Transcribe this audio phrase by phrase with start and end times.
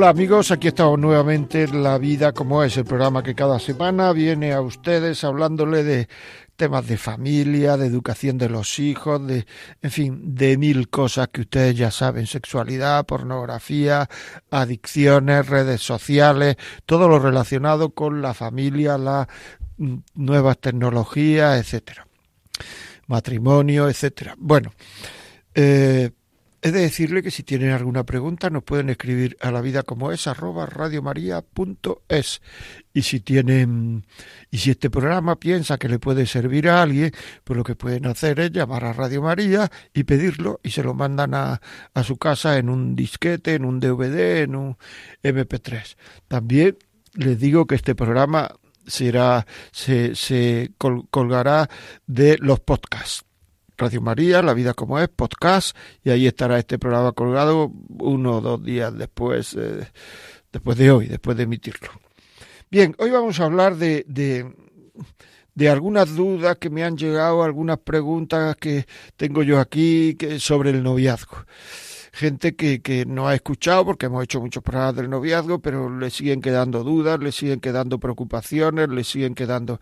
[0.00, 4.14] Hola amigos, aquí estamos nuevamente en La Vida como es, el programa que cada semana
[4.14, 6.08] viene a ustedes hablándole de
[6.56, 9.44] temas de familia, de educación de los hijos, de,
[9.82, 14.08] en fin, de mil cosas que ustedes ya saben, sexualidad, pornografía,
[14.50, 16.56] adicciones, redes sociales,
[16.86, 19.26] todo lo relacionado con la familia, las
[19.76, 22.06] mm, nuevas tecnologías, etcétera,
[23.06, 24.34] matrimonio, etcétera.
[24.38, 24.72] Bueno,
[25.54, 26.10] eh,
[26.62, 30.12] He de decirle que si tienen alguna pregunta nos pueden escribir a la vida como
[30.12, 32.42] es arroba radiomaria.es
[32.92, 34.04] y si tienen
[34.50, 37.12] y si este programa piensa que le puede servir a alguien,
[37.44, 40.92] pues lo que pueden hacer es llamar a Radio María y pedirlo y se lo
[40.92, 41.60] mandan a,
[42.04, 44.76] su casa en un disquete, en un DVD, en un
[45.22, 45.96] MP3.
[46.28, 46.76] También
[47.14, 48.50] les digo que este programa
[48.86, 51.70] será se, se colgará
[52.06, 53.24] de los podcasts
[53.80, 58.40] Radio María, La Vida como es, podcast, y ahí estará este programa colgado uno o
[58.42, 59.88] dos días después, eh,
[60.52, 61.88] después de hoy, después de emitirlo.
[62.70, 64.52] Bien, hoy vamos a hablar de, de,
[65.54, 68.84] de, algunas dudas que me han llegado, algunas preguntas que
[69.16, 71.46] tengo yo aquí que, sobre el noviazgo.
[72.12, 76.10] Gente que, que no ha escuchado porque hemos hecho muchos programas del noviazgo, pero le
[76.10, 79.80] siguen quedando dudas, le siguen quedando preocupaciones, le siguen quedando...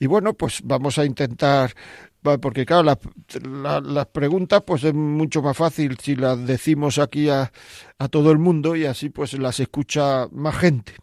[0.00, 1.74] Y bueno, pues vamos a intentar
[2.22, 2.96] porque claro,
[3.42, 7.52] las, preguntas pues es mucho más fácil si las decimos aquí a,
[7.98, 10.94] a todo el mundo y así pues las escucha más gente.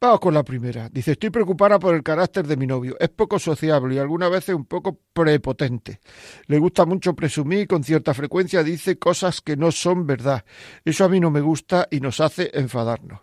[0.00, 0.88] Vamos con la primera.
[0.88, 2.96] Dice, estoy preocupada por el carácter de mi novio.
[3.00, 5.98] Es poco sociable y algunas veces un poco prepotente.
[6.46, 10.44] Le gusta mucho presumir y con cierta frecuencia dice cosas que no son verdad.
[10.84, 13.20] Eso a mí no me gusta y nos hace enfadarnos.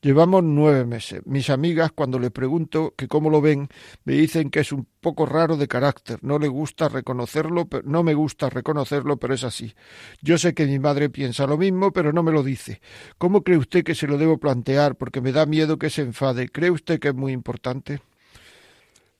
[0.00, 1.22] Llevamos nueve meses.
[1.24, 3.68] Mis amigas, cuando le pregunto que cómo lo ven,
[4.04, 6.18] me dicen que es un poco raro de carácter.
[6.22, 9.74] No le gusta reconocerlo, no me gusta reconocerlo, pero es así.
[10.22, 12.80] Yo sé que mi madre piensa lo mismo, pero no me lo dice.
[13.18, 14.96] ¿Cómo cree usted que se lo debo plantear?
[14.96, 16.48] Porque me da miedo que se enfade.
[16.48, 18.00] ¿Cree usted que es muy importante?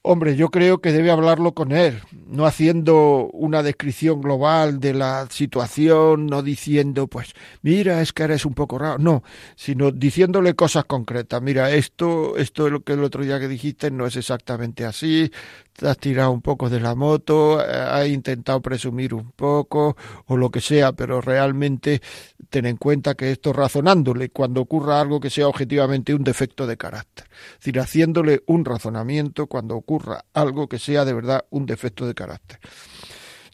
[0.08, 5.26] Hombre, yo creo que debe hablarlo con él, no haciendo una descripción global de la
[5.30, 9.24] situación, no diciendo, pues, mira, es que eres un poco raro, no,
[9.56, 11.42] sino diciéndole cosas concretas.
[11.42, 15.32] Mira, esto, esto es lo que el otro día que dijiste no es exactamente así,
[15.82, 20.60] has tirado un poco de la moto, has intentado presumir un poco o lo que
[20.60, 22.00] sea, pero realmente
[22.48, 26.76] ten en cuenta que esto razonándole cuando ocurra algo que sea objetivamente un defecto de
[26.76, 27.26] carácter.
[27.52, 32.14] Es decir, haciéndole un razonamiento cuando ocurra algo que sea de verdad un defecto de
[32.14, 32.58] carácter.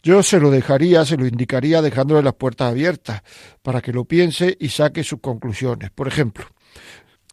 [0.01, 3.21] Yo se lo dejaría, se lo indicaría dejándole las puertas abiertas
[3.61, 5.91] para que lo piense y saque sus conclusiones.
[5.91, 6.45] Por ejemplo,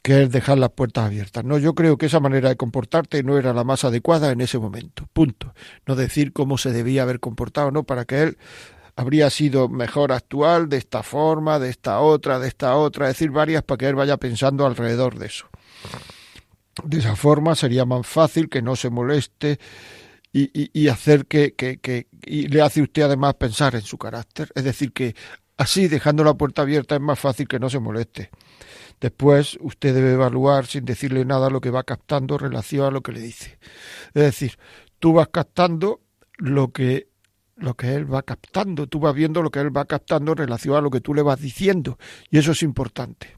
[0.03, 1.45] que es dejar las puertas abiertas.
[1.45, 4.59] No, yo creo que esa manera de comportarte no era la más adecuada en ese
[4.59, 5.09] momento.
[5.13, 5.55] Punto.
[5.87, 8.39] No decir cómo se debía haber comportado, no, para que él
[8.97, 13.63] habría sido mejor actual de esta forma, de esta otra, de esta otra, decir varias
[13.63, 15.47] para que él vaya pensando alrededor de eso.
[16.85, 19.59] De esa forma sería más fácil que no se moleste
[20.33, 23.99] y, y, y hacer que, que, que y le hace usted además pensar en su
[23.99, 24.51] carácter.
[24.55, 25.15] Es decir, que
[25.57, 28.31] así dejando la puerta abierta es más fácil que no se moleste.
[29.01, 33.03] Después usted debe evaluar sin decirle nada lo que va captando en relación a lo
[33.03, 33.59] que le dice.
[34.09, 34.59] Es decir,
[34.99, 36.01] tú vas captando
[36.37, 37.09] lo que
[37.57, 40.77] lo que él va captando, tú vas viendo lo que él va captando en relación
[40.77, 41.99] a lo que tú le vas diciendo
[42.31, 43.37] y eso es importante.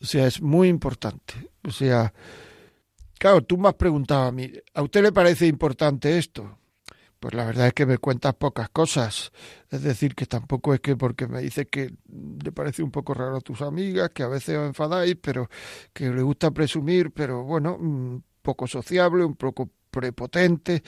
[0.00, 1.50] O sea, es muy importante.
[1.64, 2.12] O sea,
[3.18, 6.58] claro, tú me has preguntado a mí, ¿a usted le parece importante esto?
[7.22, 9.30] Pues la verdad es que me cuentas pocas cosas.
[9.70, 13.36] Es decir, que tampoco es que porque me dice que le parece un poco raro
[13.36, 15.48] a tus amigas, que a veces os enfadáis, pero
[15.92, 20.82] que le gusta presumir, pero bueno, un poco sociable, un poco prepotente.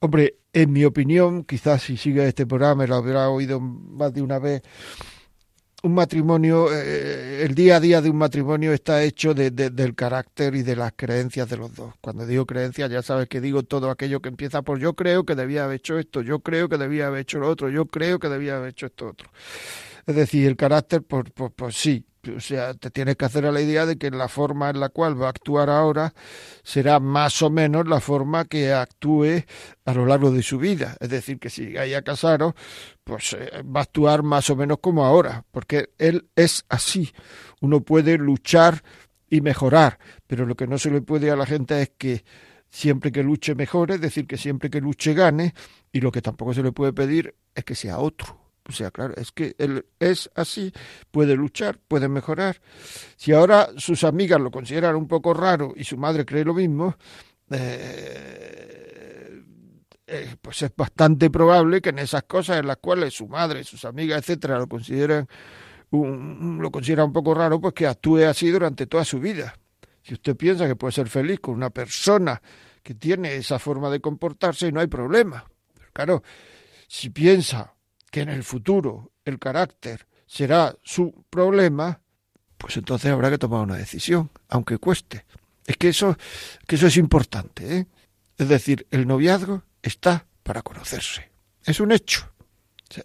[0.00, 4.38] Hombre, en mi opinión, quizás si sigue este programa, lo habrá oído más de una
[4.38, 4.60] vez,
[5.84, 10.54] un matrimonio, eh, el día a día de un matrimonio está hecho de, del carácter
[10.54, 11.92] y de las creencias de los dos.
[12.00, 15.34] Cuando digo creencias, ya sabes que digo todo aquello que empieza por yo creo que
[15.34, 18.30] debía haber hecho esto, yo creo que debía haber hecho lo otro, yo creo que
[18.30, 19.28] debía haber hecho esto otro.
[20.06, 23.52] Es decir, el carácter, pues, pues, pues sí, o sea, te tienes que hacer a
[23.52, 26.14] la idea de que la forma en la cual va a actuar ahora
[26.62, 29.44] será más o menos la forma que actúe
[29.84, 30.96] a lo largo de su vida.
[31.00, 32.54] Es decir, que si haya casado,
[33.02, 37.12] pues eh, va a actuar más o menos como ahora, porque él es así.
[37.60, 38.82] Uno puede luchar
[39.28, 42.24] y mejorar, pero lo que no se le puede a la gente es que
[42.70, 45.54] siempre que luche mejore, es decir, que siempre que luche gane,
[45.92, 49.14] y lo que tampoco se le puede pedir es que sea otro o sea, claro,
[49.16, 50.72] es que él es así,
[51.10, 52.60] puede luchar, puede mejorar.
[53.16, 56.96] Si ahora sus amigas lo consideran un poco raro y su madre cree lo mismo,
[57.50, 59.42] eh,
[60.06, 63.84] eh, pues es bastante probable que en esas cosas en las cuales su madre, sus
[63.84, 65.28] amigas, etcétera, lo consideran
[65.90, 69.54] un, lo considera un poco raro, pues que actúe así durante toda su vida.
[70.02, 72.40] Si usted piensa que puede ser feliz con una persona
[72.82, 75.44] que tiene esa forma de comportarse, no hay problema.
[75.74, 76.22] Pero claro,
[76.88, 77.74] si piensa
[78.14, 82.00] que en el futuro el carácter será su problema,
[82.56, 85.26] pues entonces habrá que tomar una decisión, aunque cueste.
[85.66, 86.16] Es que eso,
[86.64, 87.78] que eso es importante.
[87.78, 87.86] ¿eh?
[88.38, 91.32] Es decir, el noviazgo está para conocerse.
[91.64, 92.32] Es un hecho.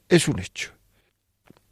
[0.08, 0.74] es un hecho.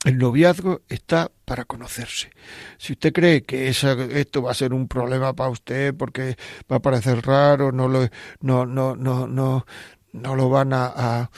[0.03, 2.31] El noviazgo está para conocerse.
[2.79, 6.37] Si usted cree que esto va a ser un problema para usted porque
[6.71, 8.09] va a parecer raro, no lo,
[8.41, 9.67] no, no, no, no,
[10.11, 11.29] no lo van a,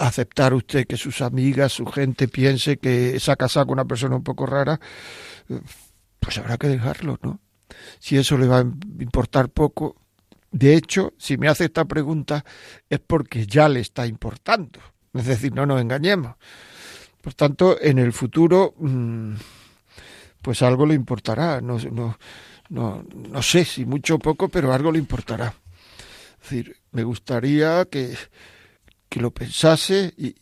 [0.00, 4.16] aceptar usted que sus amigas, su gente piense que se ha casado con una persona
[4.16, 4.80] un poco rara,
[6.18, 7.40] pues habrá que dejarlo, ¿no?
[7.98, 8.66] Si eso le va a
[8.98, 9.96] importar poco,
[10.50, 12.44] de hecho, si me hace esta pregunta
[12.88, 14.80] es porque ya le está importando.
[15.12, 16.36] Es decir, no nos engañemos.
[17.20, 19.34] Por tanto, en el futuro, mm,
[20.40, 21.60] pues algo le importará.
[21.60, 22.18] No, no,
[22.70, 25.54] no, no sé si mucho o poco, pero algo le importará.
[26.42, 28.16] Es decir, me gustaría que,
[29.10, 30.34] que lo pensase y,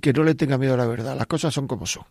[0.00, 1.16] que no le tenga miedo a la verdad.
[1.16, 2.04] Las cosas son como son.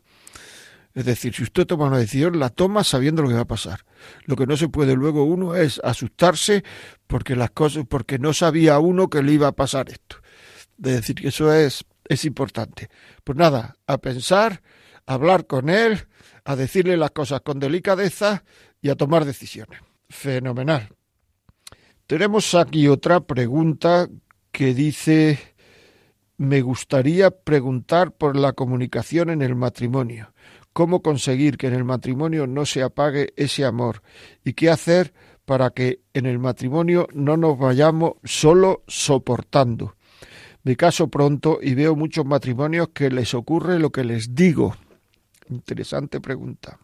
[0.93, 3.85] Es decir, si usted toma una decisión, la toma sabiendo lo que va a pasar.
[4.25, 6.63] Lo que no se puede luego uno es asustarse
[7.07, 10.17] porque las cosas, porque no sabía uno que le iba a pasar esto.
[10.77, 12.89] Es decir, que eso es, es importante.
[13.23, 14.61] Pues nada, a pensar,
[15.05, 16.07] a hablar con él,
[16.45, 18.43] a decirle las cosas con delicadeza
[18.81, 19.81] y a tomar decisiones.
[20.09, 20.89] Fenomenal.
[22.07, 24.09] Tenemos aquí otra pregunta
[24.51, 25.50] que dice
[26.41, 30.33] me gustaría preguntar por la comunicación en el matrimonio.
[30.73, 34.01] ¿Cómo conseguir que en el matrimonio no se apague ese amor?
[34.43, 35.13] ¿Y qué hacer
[35.45, 39.95] para que en el matrimonio no nos vayamos solo soportando?
[40.63, 44.75] Me caso pronto y veo muchos matrimonios que les ocurre lo que les digo.
[45.47, 46.79] Interesante pregunta.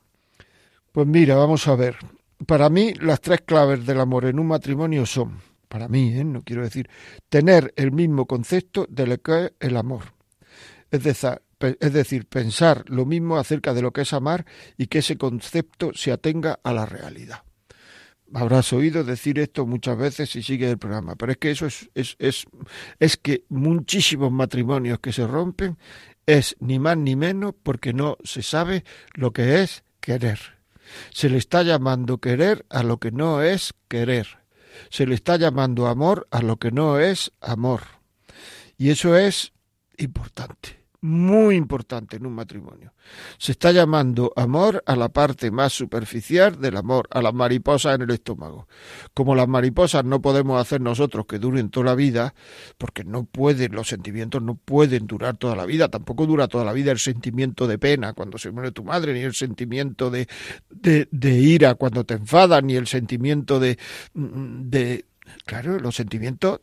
[0.92, 1.96] Pues mira, vamos a ver.
[2.46, 6.24] Para mí las tres claves del amor en un matrimonio son para mí, ¿eh?
[6.24, 6.90] no quiero decir,
[7.30, 10.14] tener el mismo concepto de lo que es el amor.
[10.92, 14.46] Es decir, es decir, pensar lo mismo acerca de lo que es amar
[14.78, 17.44] y que ese concepto se atenga a la realidad.
[18.34, 21.90] Habrás oído decir esto muchas veces si sigues el programa, pero es que eso es,
[21.96, 22.46] es, es,
[23.00, 25.78] es que muchísimos matrimonios que se rompen
[26.26, 28.84] es ni más ni menos porque no se sabe
[29.14, 30.40] lo que es querer.
[31.12, 34.47] Se le está llamando querer a lo que no es querer
[34.90, 37.82] se le está llamando amor a lo que no es amor.
[38.78, 39.54] Y eso es
[39.98, 42.94] importante muy importante en un matrimonio.
[43.38, 48.02] Se está llamando amor a la parte más superficial del amor, a las mariposas en
[48.04, 48.68] el estómago.
[49.14, 52.34] Como las mariposas no podemos hacer nosotros que duren toda la vida,
[52.78, 56.74] porque no pueden, los sentimientos no pueden durar toda la vida, tampoco dura toda la
[56.74, 60.28] vida el sentimiento de pena cuando se muere tu madre, ni el sentimiento de,
[60.70, 63.78] de, ira cuando te enfadas, ni el sentimiento de,
[64.14, 65.06] de
[65.46, 66.62] Claro, los sentimientos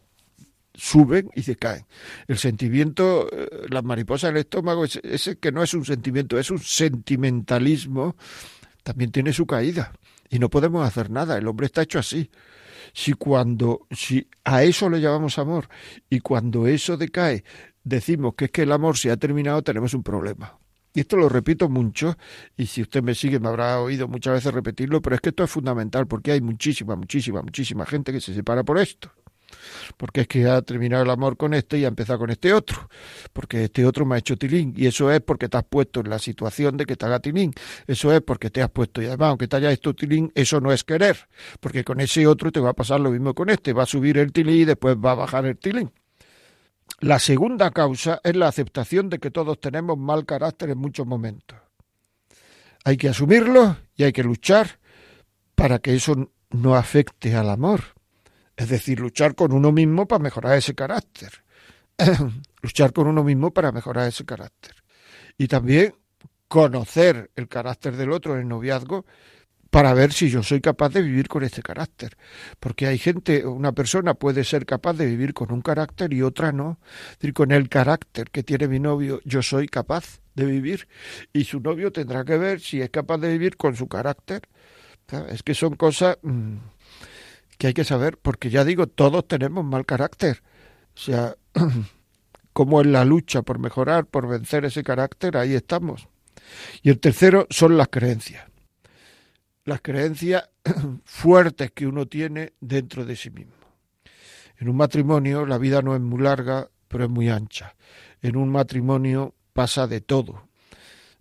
[0.75, 1.87] suben y se caen.
[2.27, 6.51] El sentimiento, eh, la mariposa en el estómago, ese que no es un sentimiento, es
[6.51, 8.17] un sentimentalismo,
[8.83, 9.93] también tiene su caída.
[10.31, 12.31] Y no podemos hacer nada, el hombre está hecho así.
[12.93, 15.69] Si cuando, si a eso le llamamos amor
[16.11, 17.45] y cuando eso decae
[17.83, 20.59] decimos que es que el amor se ha terminado, tenemos un problema.
[20.93, 22.17] Y esto lo repito mucho,
[22.57, 25.43] y si usted me sigue me habrá oído muchas veces repetirlo, pero es que esto
[25.43, 29.11] es fundamental porque hay muchísima, muchísima, muchísima gente que se separa por esto
[29.97, 32.89] porque es que ha terminado el amor con este y ha empezado con este otro,
[33.33, 36.11] porque este otro me ha hecho tilín, y eso es porque te has puesto en
[36.11, 37.53] la situación de que te haga tilín,
[37.87, 40.73] eso es porque te has puesto, y además, aunque te haya hecho tilín, eso no
[40.73, 41.29] es querer,
[41.61, 44.19] porque con ese otro te va a pasar lo mismo con este, va a subir
[44.19, 45.91] el tilín y después va a bajar el tilín.
[47.01, 51.59] La segunda causa es la aceptación de que todos tenemos mal carácter en muchos momentos.
[52.85, 54.79] Hay que asumirlo y hay que luchar
[55.55, 57.94] para que eso no afecte al amor.
[58.57, 61.45] Es decir, luchar con uno mismo para mejorar ese carácter.
[62.63, 64.75] luchar con uno mismo para mejorar ese carácter.
[65.37, 65.95] Y también
[66.49, 69.05] conocer el carácter del otro en el noviazgo
[69.71, 72.17] para ver si yo soy capaz de vivir con este carácter.
[72.61, 76.53] Porque hay gente, una persona puede ser capaz de vivir con un carácter y otra
[76.53, 76.79] no.
[77.11, 80.87] Es decir, con el carácter que tiene mi novio, yo soy capaz de vivir.
[81.33, 84.43] Y su novio tendrá que ver si es capaz de vivir con su carácter.
[85.29, 86.57] Es que son cosas mm,
[87.59, 90.43] que hay que saber, porque ya digo, todos tenemos mal carácter.
[90.95, 91.37] O sea,
[92.53, 96.09] como en la lucha por mejorar, por vencer ese carácter, ahí estamos.
[96.83, 98.45] Y el tercero son las creencias
[99.65, 100.49] las creencias
[101.05, 103.55] fuertes que uno tiene dentro de sí mismo.
[104.59, 107.75] En un matrimonio la vida no es muy larga, pero es muy ancha.
[108.23, 110.49] En un matrimonio pasa de todo.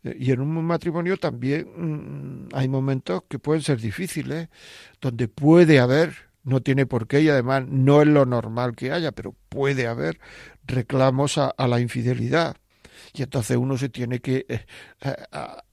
[0.03, 4.49] Y en un matrimonio también mm, hay momentos que pueden ser difíciles,
[4.99, 9.13] donde puede haber, no tiene por qué y además no es lo normal que haya,
[9.13, 10.19] pero puede haber
[10.65, 12.57] reclamos a, la infidelidad.
[13.13, 14.65] Y entonces uno se tiene que eh,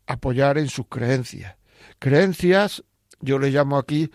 [0.06, 1.56] apoyar en sus creencias.
[1.98, 2.84] Creencias,
[3.20, 4.10] yo le llamo aquí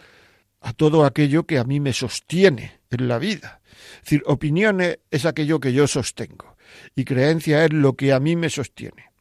[0.61, 3.61] a todo aquello que a mí me sostiene en la vida.
[3.97, 6.55] Es decir, opiniones es aquello que yo sostengo
[6.95, 9.14] y creencia es lo que a mí me sostiene.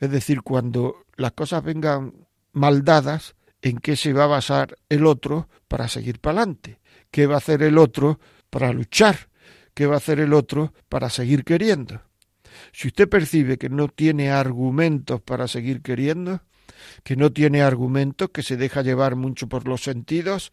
[0.00, 2.12] Es decir, cuando las cosas vengan
[2.52, 6.80] mal dadas, ¿en qué se va a basar el otro para seguir para adelante?
[7.10, 9.28] ¿Qué va a hacer el otro para luchar?
[9.74, 12.02] ¿Qué va a hacer el otro para seguir queriendo?
[12.72, 16.40] Si usted percibe que no tiene argumentos para seguir queriendo,
[17.02, 20.52] que no tiene argumentos, que se deja llevar mucho por los sentidos,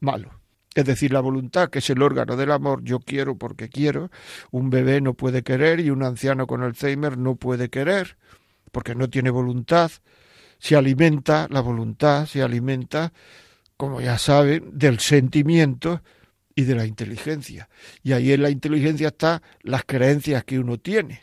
[0.00, 0.30] malo.
[0.74, 4.10] Es decir, la voluntad, que es el órgano del amor, yo quiero porque quiero.
[4.50, 8.16] Un bebé no puede querer y un anciano con Alzheimer no puede querer
[8.72, 9.92] porque no tiene voluntad.
[10.58, 13.12] Se alimenta, la voluntad se alimenta,
[13.76, 16.02] como ya saben, del sentimiento
[16.54, 17.68] y de la inteligencia.
[18.02, 21.22] Y ahí en la inteligencia están las creencias que uno tiene,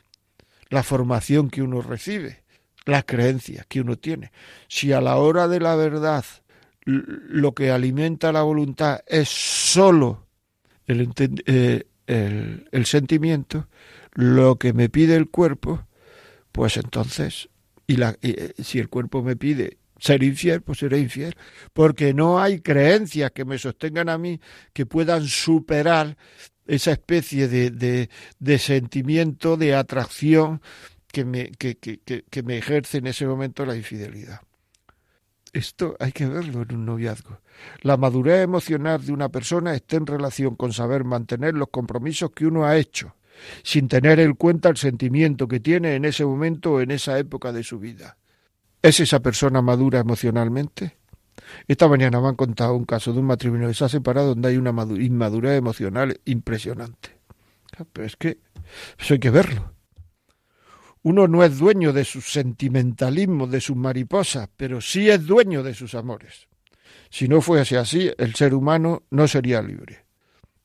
[0.69, 2.43] la formación que uno recibe
[2.89, 4.31] las creencias que uno tiene.
[4.67, 6.25] Si a la hora de la verdad
[6.85, 10.27] lo que alimenta la voluntad es solo
[10.87, 11.09] el,
[11.45, 13.67] eh, el, sentimiento,
[14.13, 15.85] lo que me pide el cuerpo,
[16.51, 17.49] pues entonces,
[17.87, 21.35] y, la, eh, si el cuerpo me pide ser infiel, pues seré infiel,
[21.73, 24.39] porque no hay creencias que me sostengan a mí
[24.73, 26.17] que puedan superar
[26.65, 30.61] esa especie de, de, de sentimiento, de atracción,
[31.11, 34.41] que me, que, que, que, me ejerce en ese momento la infidelidad.
[35.51, 37.41] Esto hay que verlo en un noviazgo.
[37.81, 42.45] La madurez emocional de una persona está en relación con saber mantener los compromisos que
[42.45, 43.15] uno ha hecho,
[43.63, 47.51] sin tener en cuenta el sentimiento que tiene en ese momento o en esa época
[47.51, 48.17] de su vida.
[48.81, 50.97] ¿Es esa persona madura emocionalmente?
[51.67, 54.49] Esta mañana me han contado un caso de un matrimonio que se ha separado donde
[54.49, 57.17] hay una inmadurez emocional impresionante.
[57.93, 58.39] Pero es que
[58.97, 59.73] eso hay que verlo.
[61.01, 65.73] Uno no es dueño de sus sentimentalismos, de sus mariposas, pero sí es dueño de
[65.73, 66.47] sus amores.
[67.09, 70.05] Si no fuese así, el ser humano no sería libre.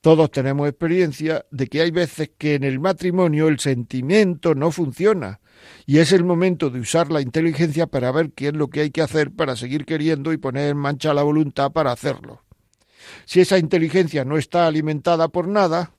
[0.05, 5.39] Todos tenemos experiencia de que hay veces que en el matrimonio el sentimiento no funciona
[5.87, 8.91] y es el momento de usar la inteligencia para ver qué es lo que hay
[8.91, 12.43] que hacer para seguir queriendo y poner en mancha la voluntad para hacerlo.
[13.25, 15.95] Si esa inteligencia no está alimentada por nada,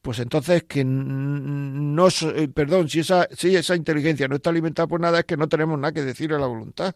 [0.00, 5.02] pues entonces que no, eh, perdón, si esa, si esa inteligencia no está alimentada por
[5.02, 6.94] nada es que no tenemos nada que decir a la voluntad.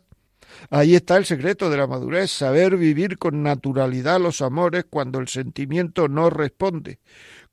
[0.70, 5.28] Ahí está el secreto de la madurez, saber vivir con naturalidad los amores cuando el
[5.28, 6.98] sentimiento no responde,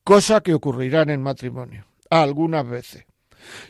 [0.04, 3.06] cosa que ocurrirá en el matrimonio, algunas veces.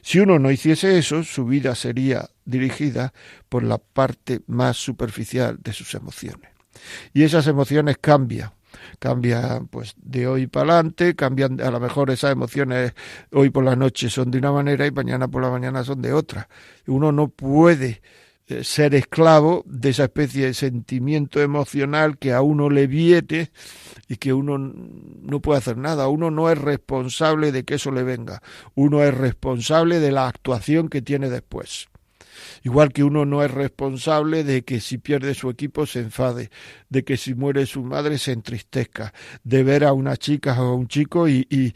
[0.02, 3.14] Si uno no hiciese eso, su vida sería dirigida
[3.50, 6.52] por la parte más superficial de sus emociones.
[7.14, 8.52] Y esas emociones cambian,
[9.00, 12.94] cambia pues de hoy para adelante, cambian a lo mejor esas emociones
[13.32, 16.14] hoy por la noche son de una manera y mañana por la mañana son de
[16.14, 16.50] otra.
[16.88, 18.02] Uno no puede
[18.64, 23.52] ser esclavo de esa especie de sentimiento emocional que a uno le viete
[24.08, 26.08] y que uno no puede hacer nada.
[26.08, 28.42] Uno no es responsable de que eso le venga.
[28.76, 31.88] Uno es responsable de la actuación que tiene después.
[32.64, 36.50] Igual que uno no es responsable de que si pierde su equipo se enfade,
[36.90, 40.76] de que si muere su madre se entristezca, de ver a una chica o a
[40.76, 41.74] un chico y, y,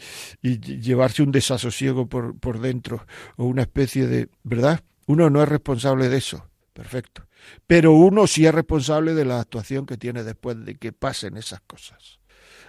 [0.59, 3.05] llevarse un desasosiego por, por dentro,
[3.37, 4.29] o una especie de...
[4.43, 4.81] ¿verdad?
[5.05, 6.49] Uno no es responsable de eso.
[6.79, 7.27] Perfecto.
[7.67, 11.59] Pero uno sí es responsable de la actuación que tiene después de que pasen esas
[11.59, 12.21] cosas.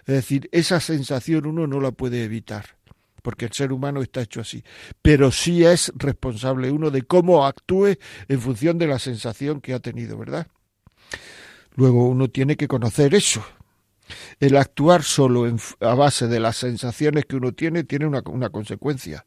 [0.04, 2.76] Es decir, esa sensación uno no la puede evitar
[3.22, 4.64] porque el ser humano está hecho así,
[5.00, 9.78] pero sí es responsable uno de cómo actúe en función de la sensación que ha
[9.78, 10.48] tenido, ¿verdad?
[11.76, 13.44] Luego uno tiene que conocer eso.
[14.40, 15.46] El actuar solo
[15.80, 19.24] a base de las sensaciones que uno tiene tiene una, una consecuencia,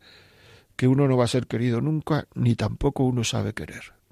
[0.75, 4.02] que uno no va a ser querido nunca, ni tampoco uno sabe querer.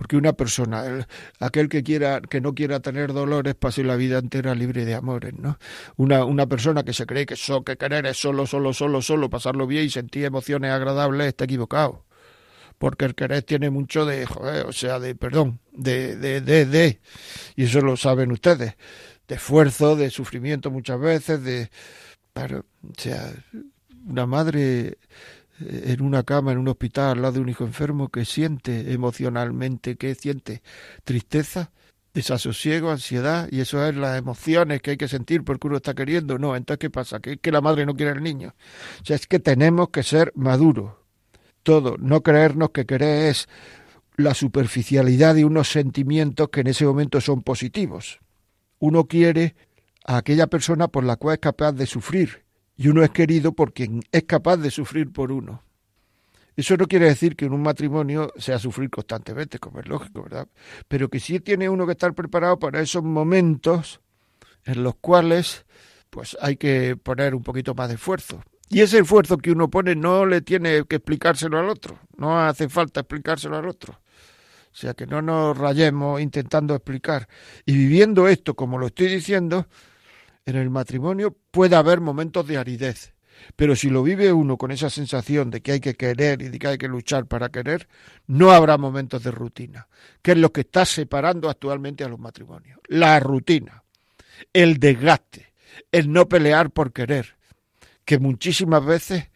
[0.00, 1.06] Porque una persona,
[1.40, 5.34] aquel que quiera, que no quiera tener dolores, pase la vida entera libre de amores,
[5.34, 5.58] ¿no?
[5.98, 9.28] Una, una persona que se cree que, so, que querer es solo, solo, solo, solo,
[9.28, 12.06] pasarlo bien y sentir emociones agradables, está equivocado.
[12.78, 17.00] Porque el querer tiene mucho de, joder, o sea, de, perdón, de, de, de, de,
[17.54, 18.76] y eso lo saben ustedes,
[19.28, 21.70] de esfuerzo, de sufrimiento muchas veces, de,
[22.32, 23.34] pero, o sea,
[24.06, 24.96] una madre
[25.60, 29.96] en una cama, en un hospital, al lado de un hijo enfermo, que siente emocionalmente,
[29.96, 30.62] que siente
[31.04, 31.70] tristeza,
[32.14, 36.38] desasosiego, ansiedad, y eso es las emociones que hay que sentir porque uno está queriendo.
[36.38, 37.20] No, entonces, ¿qué pasa?
[37.20, 38.54] Que, que la madre no quiere al niño.
[39.02, 40.94] O sea, es que tenemos que ser maduros.
[41.62, 43.48] Todo, no creernos que querer es
[44.16, 48.20] la superficialidad de unos sentimientos que en ese momento son positivos.
[48.78, 49.54] Uno quiere
[50.04, 52.44] a aquella persona por la cual es capaz de sufrir,
[52.80, 55.62] y uno es querido por quien es capaz de sufrir por uno.
[56.56, 60.48] Eso no quiere decir que en un matrimonio sea sufrir constantemente, como es lógico, ¿verdad?
[60.88, 64.00] Pero que sí tiene uno que estar preparado para esos momentos
[64.64, 65.66] en los cuales
[66.08, 68.42] pues hay que poner un poquito más de esfuerzo.
[68.70, 72.70] Y ese esfuerzo que uno pone no le tiene que explicárselo al otro, no hace
[72.70, 73.92] falta explicárselo al otro.
[73.92, 77.28] O sea, que no nos rayemos intentando explicar.
[77.66, 79.66] Y viviendo esto como lo estoy diciendo,
[80.46, 83.14] en el matrimonio puede haber momentos de aridez,
[83.56, 86.58] pero si lo vive uno con esa sensación de que hay que querer y de
[86.58, 87.88] que hay que luchar para querer,
[88.26, 89.88] no habrá momentos de rutina,
[90.22, 92.78] que es lo que está separando actualmente a los matrimonios.
[92.88, 93.82] La rutina,
[94.52, 95.52] el desgaste,
[95.92, 97.36] el no pelear por querer,
[98.04, 99.30] que muchísimas veces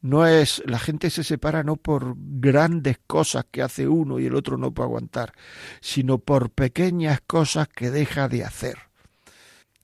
[0.00, 4.34] no es la gente se separa no por grandes cosas que hace uno y el
[4.34, 5.32] otro no puede aguantar,
[5.80, 8.93] sino por pequeñas cosas que deja de hacer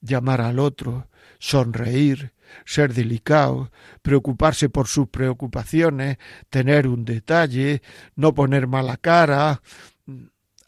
[0.00, 1.08] llamar al otro,
[1.38, 2.32] sonreír,
[2.64, 3.70] ser delicado,
[4.02, 7.82] preocuparse por sus preocupaciones, tener un detalle,
[8.16, 9.60] no poner mala cara,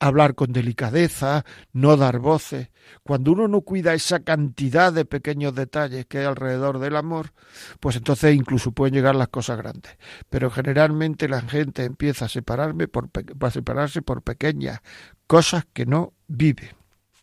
[0.02, 2.70] hablar con delicadeza, no dar voces.
[3.04, 7.32] Cuando uno no cuida esa cantidad de pequeños detalles que hay alrededor del amor,
[7.78, 9.96] pues entonces incluso pueden llegar las cosas grandes.
[10.28, 14.80] Pero generalmente la gente empieza a, separarme por, a separarse por pequeñas
[15.28, 16.74] cosas que no vive.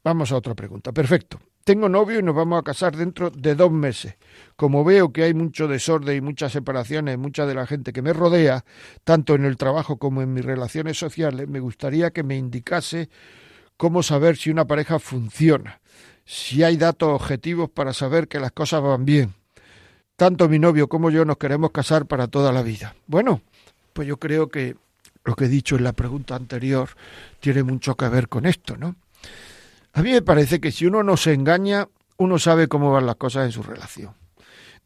[0.02, 0.94] Vamos a otra pregunta.
[0.94, 1.49] Perfecto.
[1.70, 4.16] Tengo novio y nos vamos a casar dentro de dos meses.
[4.56, 8.12] Como veo que hay mucho desorden y muchas separaciones, mucha de la gente que me
[8.12, 8.66] rodea,
[9.04, 13.12] tanto en el trabajo como en mis relaciones sociales, me gustaría que me indicase
[13.78, 15.80] cómo saber si una pareja funciona,
[16.26, 19.36] si hay datos objetivos para saber que las cosas van bien.
[20.16, 22.96] Tanto mi novio como yo nos queremos casar para toda la vida.
[23.06, 23.44] Bueno,
[23.94, 24.76] pues yo creo que
[25.24, 26.90] lo que he dicho en la pregunta anterior
[27.40, 28.96] tiene mucho que ver con esto, ¿no?
[29.94, 33.16] A mí me parece que si uno no se engaña, uno sabe cómo van las
[33.16, 34.14] cosas en su relación.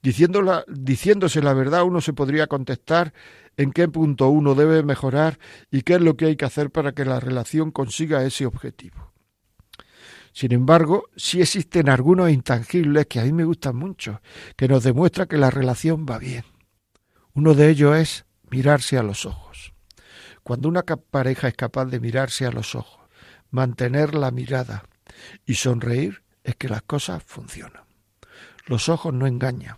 [0.01, 3.13] Diciéndose la verdad, uno se podría contestar
[3.55, 5.39] en qué punto uno debe mejorar
[5.71, 9.13] y qué es lo que hay que hacer para que la relación consiga ese objetivo.
[10.33, 14.21] Sin embargo, sí existen algunos intangibles que a mí me gustan mucho,
[14.57, 16.43] que nos demuestran que la relación va bien.
[17.33, 19.73] Uno de ellos es mirarse a los ojos.
[20.43, 22.99] Cuando una pareja es capaz de mirarse a los ojos,
[23.51, 24.83] mantener la mirada,
[25.45, 27.83] y sonreír es que las cosas funcionan.
[28.65, 29.77] Los ojos no engañan.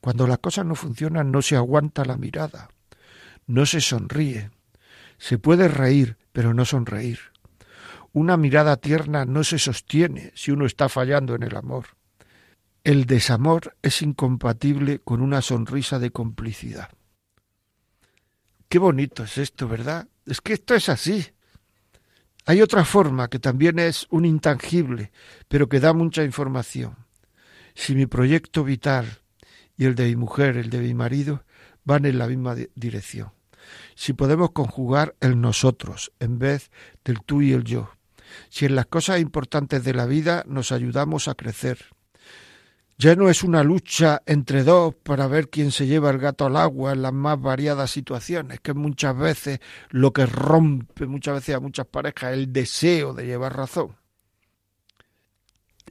[0.00, 2.68] Cuando las cosas no funcionan no se aguanta la mirada,
[3.46, 4.50] no se sonríe.
[5.18, 7.18] Se puede reír, pero no sonreír.
[8.12, 11.86] Una mirada tierna no se sostiene si uno está fallando en el amor.
[12.82, 16.90] El desamor es incompatible con una sonrisa de complicidad.
[18.68, 20.08] Qué bonito es esto, ¿verdad?
[20.24, 21.26] Es que esto es así.
[22.46, 25.12] Hay otra forma que también es un intangible,
[25.48, 26.96] pero que da mucha información.
[27.74, 29.20] Si mi proyecto vital
[29.76, 31.44] y el de mi mujer, el de mi marido,
[31.84, 33.32] van en la misma dirección.
[33.94, 36.70] Si podemos conjugar el nosotros en vez
[37.04, 37.90] del tú y el yo.
[38.48, 41.78] Si en las cosas importantes de la vida nos ayudamos a crecer,
[43.00, 46.56] ya no es una lucha entre dos para ver quién se lleva el gato al
[46.56, 51.60] agua en las más variadas situaciones, que muchas veces lo que rompe muchas veces a
[51.60, 53.96] muchas parejas el deseo de llevar razón.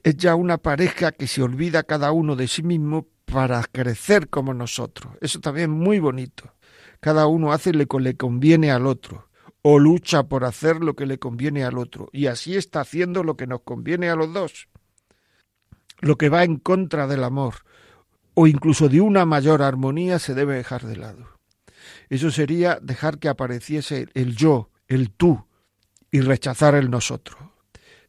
[0.04, 4.54] Es ya una pareja que se olvida cada uno de sí mismo para crecer como
[4.54, 5.12] nosotros.
[5.20, 6.54] Eso también es muy bonito.
[7.00, 9.28] Cada uno hace lo que le conviene al otro
[9.62, 13.36] o lucha por hacer lo que le conviene al otro y así está haciendo lo
[13.36, 14.68] que nos conviene a los dos
[16.00, 17.54] lo que va en contra del amor
[18.34, 21.28] o incluso de una mayor armonía se debe dejar de lado.
[22.08, 25.46] Eso sería dejar que apareciese el yo, el tú,
[26.10, 27.38] y rechazar el nosotros.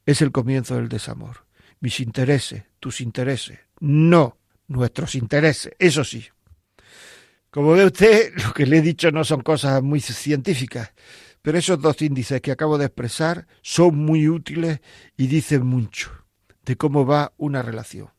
[0.06, 1.46] Es el comienzo del desamor.
[1.80, 6.26] Mis intereses, tus intereses, no nuestros intereses, eso sí.
[7.50, 10.94] Como ve usted, lo que le he dicho no son cosas muy científicas,
[11.42, 14.80] Pero esos dos índices que acabo de expresar son muy útiles
[15.18, 16.21] y dicen mucho
[16.66, 18.10] de cómo va una relación.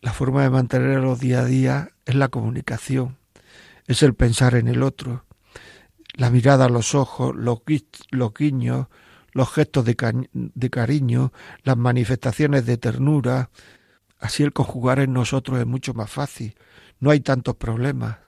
[0.00, 3.18] La forma de mantenerlo día a día es la comunicación,
[3.86, 5.24] es el pensar en el otro,
[6.14, 7.60] la mirada a los ojos, los,
[8.34, 8.86] guiños,
[9.32, 9.96] los gestos de,
[10.32, 13.50] de cariño, las manifestaciones de ternura.
[14.18, 16.54] Así el conjugar en nosotros es mucho más fácil,
[16.98, 18.18] no hay tantos problemas.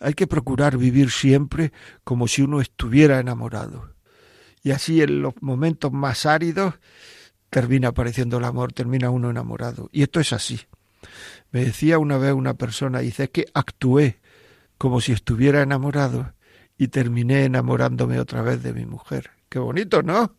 [0.00, 3.94] Hay que procurar vivir siempre como si uno estuviera enamorado.
[4.62, 6.74] Y así en los momentos más áridos
[7.54, 9.88] termina apareciendo el amor, termina uno enamorado.
[9.92, 10.62] Y esto es así.
[11.52, 14.18] Me decía una vez una persona, dice, que actué
[14.76, 16.34] como si estuviera enamorado
[16.76, 19.30] y terminé enamorándome otra vez de mi mujer.
[19.48, 20.34] Qué bonito, ¿no?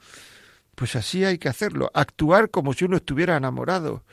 [0.75, 4.03] Pues así hay que hacerlo, actuar como si uno estuviera enamorado.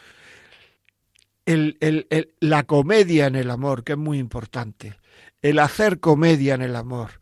[1.44, 4.94] La comedia en el amor, que es muy importante.
[5.42, 7.20] El hacer comedia en el amor.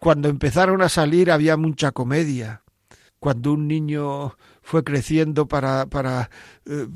[0.00, 2.64] Cuando empezaron a salir había mucha comedia.
[3.20, 6.30] Cuando un niño fue creciendo para, para
[6.66, 6.86] eh,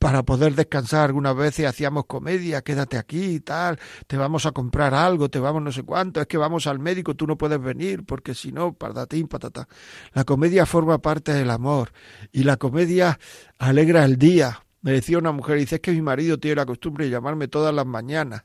[0.00, 4.94] para poder descansar algunas veces hacíamos comedia, quédate aquí y tal, te vamos a comprar
[4.94, 8.06] algo, te vamos no sé cuánto, es que vamos al médico, tú no puedes venir,
[8.06, 9.68] porque si no, patatín, patata.
[10.14, 11.92] La comedia forma parte del amor
[12.32, 13.20] y la comedia
[13.58, 14.64] alegra el día.
[14.80, 17.74] Me decía una mujer, dice, es que mi marido tiene la costumbre de llamarme todas
[17.74, 18.40] las mañanas.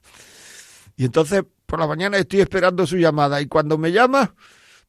[0.98, 4.36] Y entonces por la mañana estoy esperando su llamada y cuando me llama,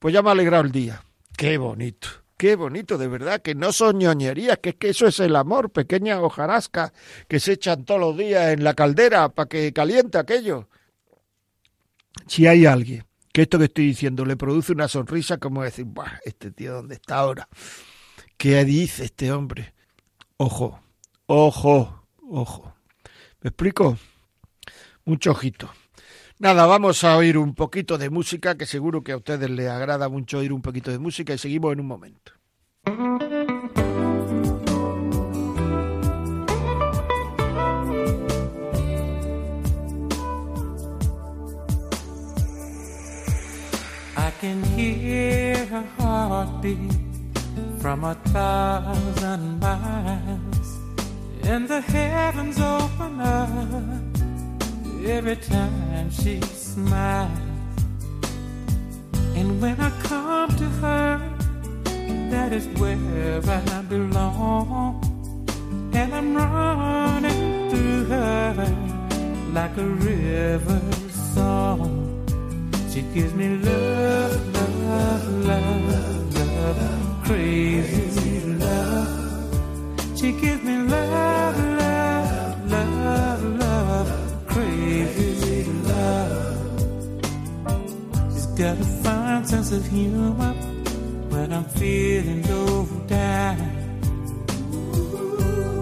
[0.00, 1.00] pues ya me ha alegrado el día.
[1.36, 2.25] Qué bonito.
[2.36, 5.70] Qué bonito, de verdad, que no son ñoñerías, que es que eso es el amor,
[5.70, 6.92] pequeña hojarasca
[7.28, 10.68] que se echan todos los días en la caldera para que caliente aquello.
[12.26, 16.20] Si hay alguien que esto que estoy diciendo le produce una sonrisa, como decir, Buah,
[16.24, 17.48] este tío, ¿dónde está ahora?
[18.36, 19.72] ¿Qué dice este hombre?
[20.36, 20.80] Ojo,
[21.26, 22.74] ojo, ojo.
[23.40, 23.96] ¿Me explico?
[25.06, 25.70] Mucho ojito.
[26.38, 30.10] Nada, vamos a oír un poquito de música, que seguro que a ustedes les agrada
[30.10, 32.32] mucho oír un poquito de música y seguimos en un momento.
[44.18, 45.56] I can hear
[45.98, 46.92] heartbeat
[47.80, 50.68] from a thousand miles,
[51.66, 52.58] the heavens
[55.08, 57.30] every time she smiles.
[59.36, 61.20] And when I come to her,
[62.30, 65.02] that is where I belong.
[65.94, 68.54] And I'm running through her
[69.52, 70.80] like a river
[71.34, 72.24] song.
[72.90, 80.18] She gives me love, love, love, love, crazy love.
[80.18, 81.65] She gives me love, love,
[88.56, 90.54] got a fine sense of humor
[91.28, 93.58] when I'm feeling low down.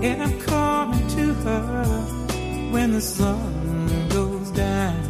[0.03, 1.85] And I'm coming to her
[2.73, 5.03] when the sun goes down.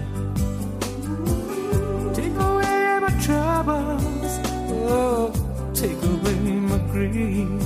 [2.14, 4.38] Take away my troubles,
[4.86, 5.32] oh,
[5.74, 6.34] take away
[6.70, 7.63] my grief.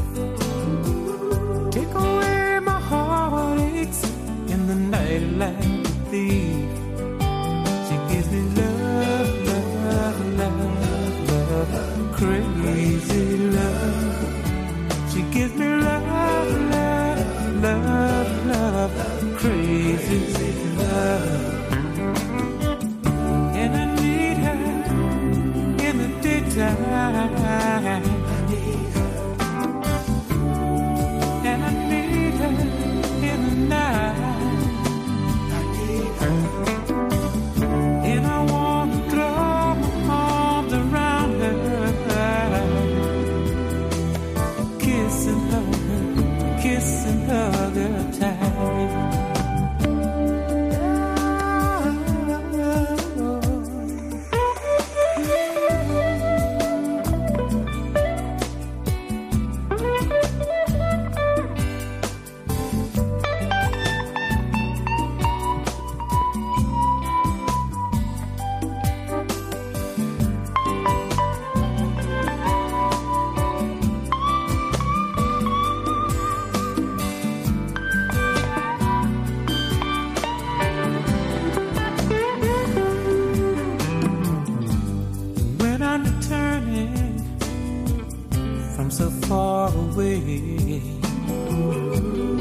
[88.89, 90.81] From so far away,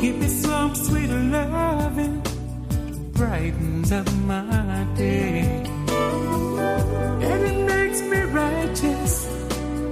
[0.02, 2.22] give me some sweet loving,
[3.14, 5.64] brightens up my day.
[7.30, 9.28] And it makes me righteous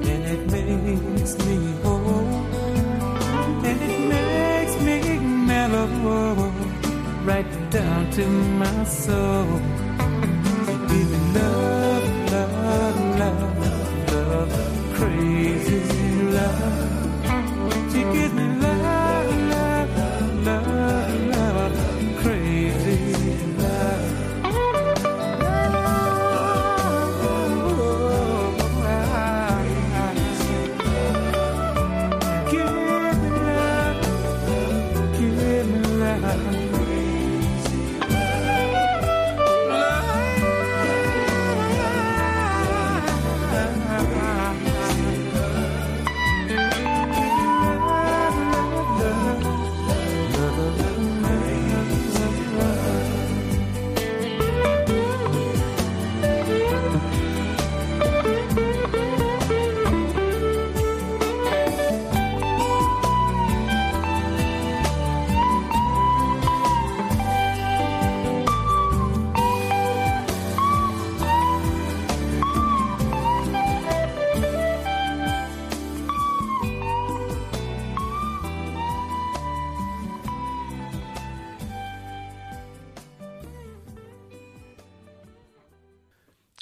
[0.09, 2.45] and it makes me whole,
[3.65, 6.51] and it makes me mellow
[7.25, 9.74] right down to my soul.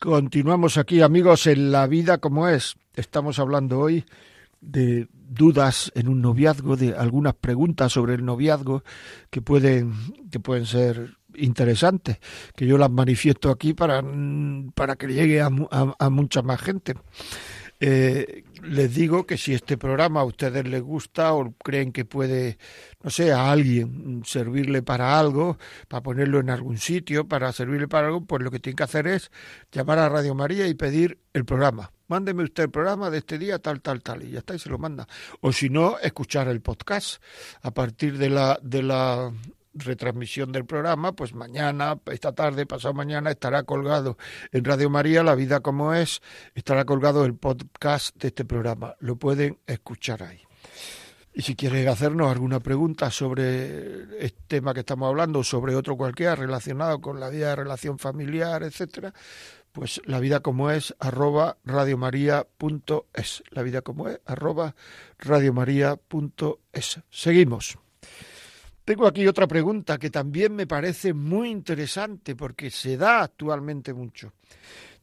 [0.07, 2.75] Continuamos aquí, amigos, en la vida como es.
[2.93, 4.03] Estamos hablando hoy
[4.59, 8.83] de dudas en un noviazgo, de algunas preguntas sobre el noviazgo
[9.29, 9.93] que pueden,
[10.29, 12.17] que pueden ser interesantes,
[12.53, 14.03] que yo las manifiesto aquí para,
[14.75, 16.95] para que llegue a, a- a mucha más gente.
[17.79, 22.57] Eh, les digo que si este programa a ustedes les gusta o creen que puede,
[23.01, 28.07] no sé, a alguien servirle para algo, para ponerlo en algún sitio, para servirle para
[28.07, 29.31] algo, pues lo que tienen que hacer es
[29.71, 31.91] llamar a Radio María y pedir el programa.
[32.07, 34.69] Mándeme usted el programa de este día, tal, tal, tal, y ya está, y se
[34.69, 35.07] lo manda.
[35.41, 37.21] O si no, escuchar el podcast.
[37.61, 39.31] A partir de la, de la
[39.73, 44.17] retransmisión del programa, pues mañana, esta tarde, pasado mañana, estará colgado
[44.51, 46.21] en Radio María, La Vida como es,
[46.55, 48.95] estará colgado el podcast de este programa.
[48.99, 50.41] Lo pueden escuchar ahí.
[51.35, 55.97] Y si quieren hacernos alguna pregunta sobre este tema que estamos hablando, o sobre otro
[55.97, 59.13] cualquiera relacionado con la vida de relación familiar, etcétera,
[59.71, 63.43] pues la vida como es arroba radiomaria.es.
[63.49, 64.75] La vida como es arroba
[65.17, 67.01] radiomaria.es.
[67.09, 67.79] Seguimos.
[68.85, 74.33] Tengo aquí otra pregunta que también me parece muy interesante porque se da actualmente mucho.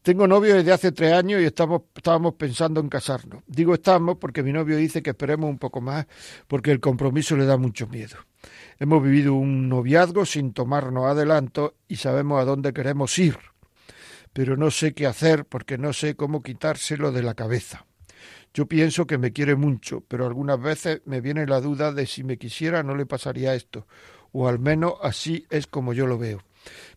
[0.03, 3.43] Tengo novio desde hace tres años y estamos, estábamos pensando en casarnos.
[3.47, 6.05] Digo estamos porque mi novio dice que esperemos un poco más
[6.47, 8.17] porque el compromiso le da mucho miedo.
[8.77, 13.37] Hemos vivido un noviazgo sin tomarnos adelanto y sabemos a dónde queremos ir,
[14.31, 17.85] pero no sé qué hacer porque no sé cómo quitárselo de la cabeza.
[18.53, 22.23] Yo pienso que me quiere mucho, pero algunas veces me viene la duda de si
[22.23, 23.87] me quisiera no le pasaría esto,
[24.33, 26.39] o al menos así es como yo lo veo.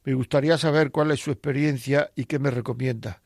[0.04, 3.22] Me gustaría saber cuál es su experiencia y qué me recomienda.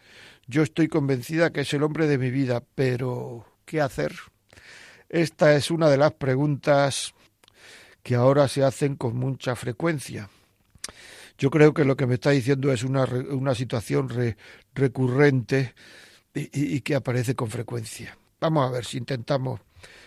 [0.46, 4.14] Yo estoy convencida que es el hombre de mi vida, pero ¿qué hacer?
[5.08, 7.14] Esta es una de las preguntas
[8.02, 10.30] que ahora se hacen con mucha frecuencia.
[11.38, 14.36] Yo creo que lo que me está diciendo es una, una situación re-
[14.74, 15.74] recurrente
[16.52, 18.16] y, que aparece con frecuencia.
[18.40, 19.60] Vamos a ver si intentamos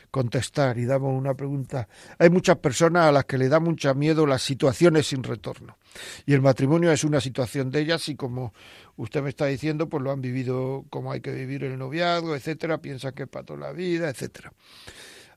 [0.10, 1.88] contestar y damos una pregunta.
[2.20, 5.78] Hay muchas personas a las que le da mucho miedo las situaciones sin retorno.
[6.26, 8.54] Y el matrimonio es una situación de ellas y como
[8.98, 12.80] usted me está diciendo, pues lo han vivido como hay que vivir el noviazgo, etcétera,
[12.80, 14.54] piensan que es para toda la vida, etcétera.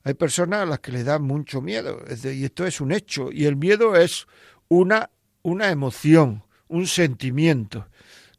[0.03, 3.45] Hay personas a las que le da mucho miedo, y esto es un hecho, y
[3.45, 4.27] el miedo es
[4.67, 5.09] una,
[5.41, 7.87] una emoción, un sentimiento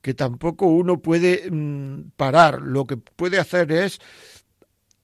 [0.06, 2.62] que tampoco uno puede mm, parar.
[2.62, 3.98] Lo que puede hacer es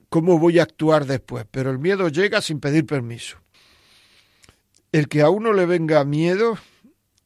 [0.09, 3.39] cómo voy a actuar después, pero el miedo llega sin pedir permiso.
[4.93, 6.57] El que a uno le venga miedo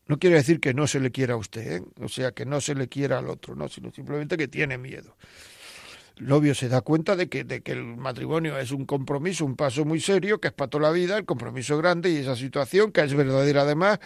[0.06, 1.84] no quiere decir que no se le quiera a usted, ¿eh?
[2.00, 5.14] o sea, que no se le quiera al otro, no, sino simplemente que tiene miedo.
[6.16, 9.54] El novio se da cuenta de que, de que el matrimonio es un compromiso, un
[9.54, 12.90] paso muy serio, que es para toda la vida, el compromiso grande y esa situación,
[12.90, 13.98] que es verdadera además,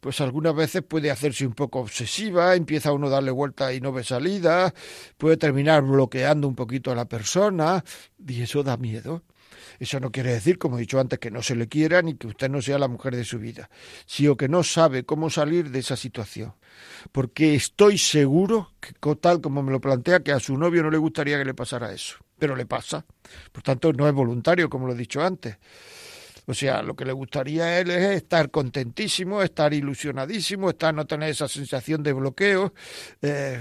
[0.00, 3.92] pues algunas veces puede hacerse un poco obsesiva, empieza uno a darle vuelta y no
[3.92, 4.74] ve salida,
[5.16, 7.82] puede terminar bloqueando un poquito a la persona
[8.26, 9.22] y eso da miedo.
[9.78, 12.26] Eso no quiere decir, como he dicho antes, que no se le quiera ni que
[12.26, 13.70] usted no sea la mujer de su vida,
[14.06, 16.54] sino que no sabe cómo salir de esa situación.
[17.12, 20.98] Porque estoy seguro, que tal como me lo plantea, que a su novio no le
[20.98, 23.04] gustaría que le pasara eso, pero le pasa.
[23.52, 25.56] Por tanto, no es voluntario, como lo he dicho antes.
[26.48, 31.06] O sea, lo que le gustaría a él es estar contentísimo, estar ilusionadísimo, estar no
[31.06, 32.72] tener esa sensación de bloqueo.
[33.20, 33.60] Eh,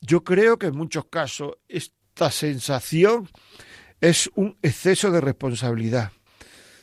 [0.00, 3.28] yo creo que en muchos casos esta sensación
[4.02, 6.12] es un exceso de responsabilidad.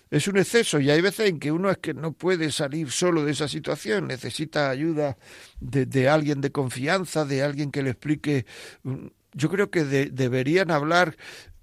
[0.10, 3.24] Es un exceso y hay veces en que uno es que no puede salir solo
[3.24, 5.18] de esa situación, necesita ayuda
[5.60, 8.48] de, de alguien de confianza, de alguien que le explique.
[8.82, 11.16] mm, Yo creo que de- deberían hablar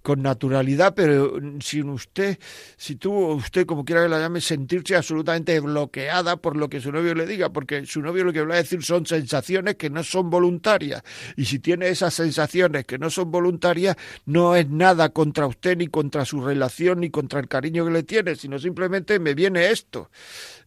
[0.06, 2.38] con naturalidad, pero sin usted,
[2.76, 6.92] si tuvo usted, como quiera que la llame, sentirse absolutamente bloqueada por lo que su
[6.92, 10.04] novio le diga, porque su novio lo que va a decir son sensaciones que no
[10.04, 11.02] son voluntarias.
[11.36, 15.88] Y si tiene esas sensaciones que no son voluntarias, no es nada contra usted, ni
[15.88, 20.12] contra su relación, ni contra el cariño que le tiene, sino simplemente me viene esto.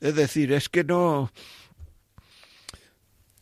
[0.02, 1.32] Es decir, es que no.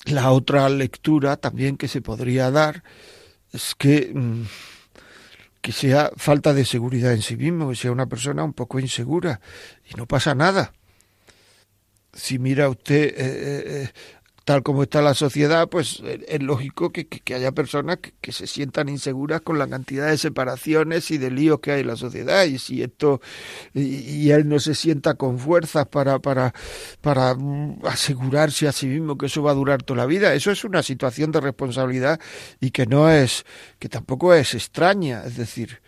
[0.05, 2.83] La otra lectura también que se podría dar
[3.51, 4.13] es que.
[5.61, 9.41] Que sea falta de seguridad en sí mismo, que sea una persona un poco insegura
[9.89, 10.73] y no pasa nada.
[12.13, 13.89] Si mira usted eh, eh, eh,
[14.47, 18.31] tal como está la sociedad, pues eh, es lógico que, que- haya personas que, que
[18.31, 21.97] se sientan inseguras con la cantidad de separaciones y de líos que hay en la
[21.97, 22.45] sociedad.
[22.45, 23.19] Y si esto
[23.73, 26.53] y, y él no se sienta con fuerzas para para
[27.01, 30.51] para mm, asegurarse a sí mismo que eso va a durar toda la vida, eso
[30.51, 32.19] es una situación de responsabilidad
[32.59, 33.45] y que no es
[33.79, 35.81] que tampoco es extraña, es decir,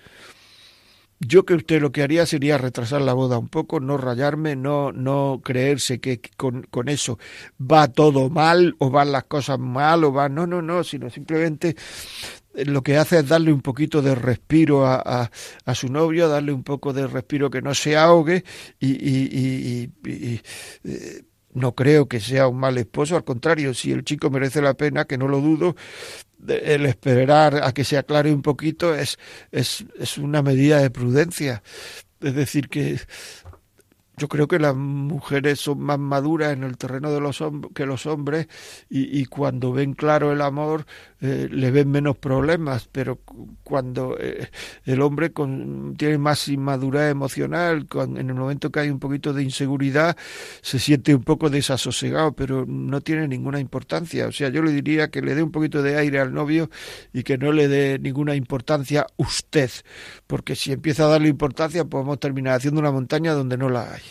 [1.20, 4.92] yo que usted lo que haría sería retrasar la boda un poco, no rayarme, no,
[4.92, 7.20] no creerse que con, con eso
[7.60, 11.76] va todo mal o van las cosas mal o va, no, no, no, sino simplemente
[12.54, 15.30] lo que hace es darle un poquito de respiro a,
[15.66, 18.44] a, su novio, darle un poco de respiro que no se ahogue
[18.80, 20.42] y, y, y, y, y
[20.86, 24.76] eh, no creo que sea un mal esposo, al contrario, si el chico merece la
[24.76, 25.76] pena, que no lo dudo,
[26.40, 29.18] de- el esperar a que se aclare un poquito es,
[29.52, 31.62] es, es una medida de prudencia.
[32.22, 33.00] Es decir, que
[34.20, 37.42] yo creo que las mujeres son más maduras en el terreno de los
[37.74, 38.48] que los hombres
[38.90, 40.86] y, y cuando ven claro el amor
[41.22, 44.50] eh, le ven menos problemas, pero cu- cuando eh,
[44.86, 49.44] el hombre con, tiene más inmadurez emocional, en el momento que hay un poquito de
[49.44, 50.16] inseguridad
[50.62, 54.28] se siente un poco desasosegado, pero no tiene ninguna importancia.
[54.28, 56.70] O sea, yo le diría que le dé un poquito de aire al novio
[57.14, 59.70] y que no le dé ninguna importancia usted,
[60.28, 64.02] porque si empieza a darle importancia podemos terminar haciendo una montaña donde no la hay.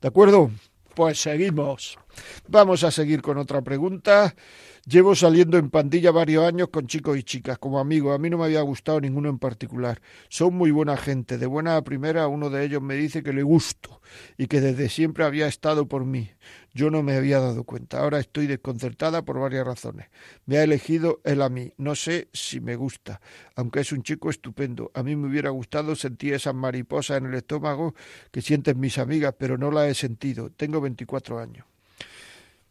[0.00, 0.50] ¿De acuerdo?
[0.94, 1.98] Pues seguimos.
[2.48, 4.34] Vamos a seguir con otra pregunta.
[4.86, 8.14] Llevo saliendo en pandilla varios años con chicos y chicas como amigos.
[8.14, 10.00] A mí no me había gustado ninguno en particular.
[10.30, 11.36] Son muy buena gente.
[11.36, 14.00] De buena a primera uno de ellos me dice que le gusto
[14.38, 16.30] y que desde siempre había estado por mí.
[16.72, 18.00] Yo no me había dado cuenta.
[18.00, 20.08] Ahora estoy desconcertada por varias razones.
[20.46, 21.74] Me ha elegido él a mí.
[21.76, 23.20] No sé si me gusta,
[23.56, 24.90] aunque es un chico estupendo.
[24.94, 27.94] A mí me hubiera gustado sentir esas mariposas en el estómago
[28.30, 30.50] que sienten mis amigas, pero no las he sentido.
[30.50, 31.66] Tengo 24 años.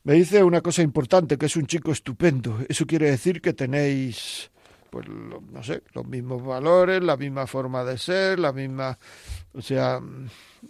[0.09, 2.57] Me dice una cosa importante, que es un chico estupendo.
[2.67, 4.49] Eso quiere decir que tenéis,
[4.89, 8.97] pues, no sé, los mismos valores, la misma forma de ser, la misma,
[9.53, 10.01] o sea,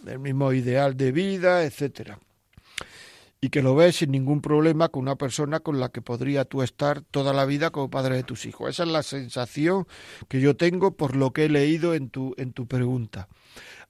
[0.06, 2.20] el mismo ideal de vida, etcétera.
[3.40, 6.62] Y que lo ves sin ningún problema con una persona con la que podría tú
[6.62, 8.70] estar toda la vida como padre de tus hijos.
[8.70, 9.88] Esa es la sensación
[10.28, 13.30] que yo tengo por lo que he leído en tu, en tu pregunta.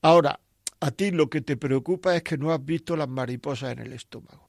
[0.03, 0.41] Ahora,
[0.79, 3.93] a ti lo que te preocupa es que no has visto las mariposas en el
[3.93, 4.48] estómago.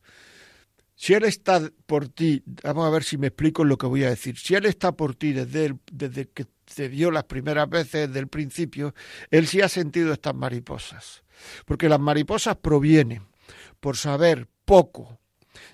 [1.01, 4.11] Si Él está por ti, vamos a ver si me explico lo que voy a
[4.11, 4.37] decir.
[4.37, 8.29] Si Él está por ti desde, desde que te vio las primeras veces, desde el
[8.29, 8.95] principio,
[9.31, 11.25] Él sí ha sentido estas mariposas.
[11.65, 13.23] Porque las mariposas provienen
[13.81, 15.19] por saber poco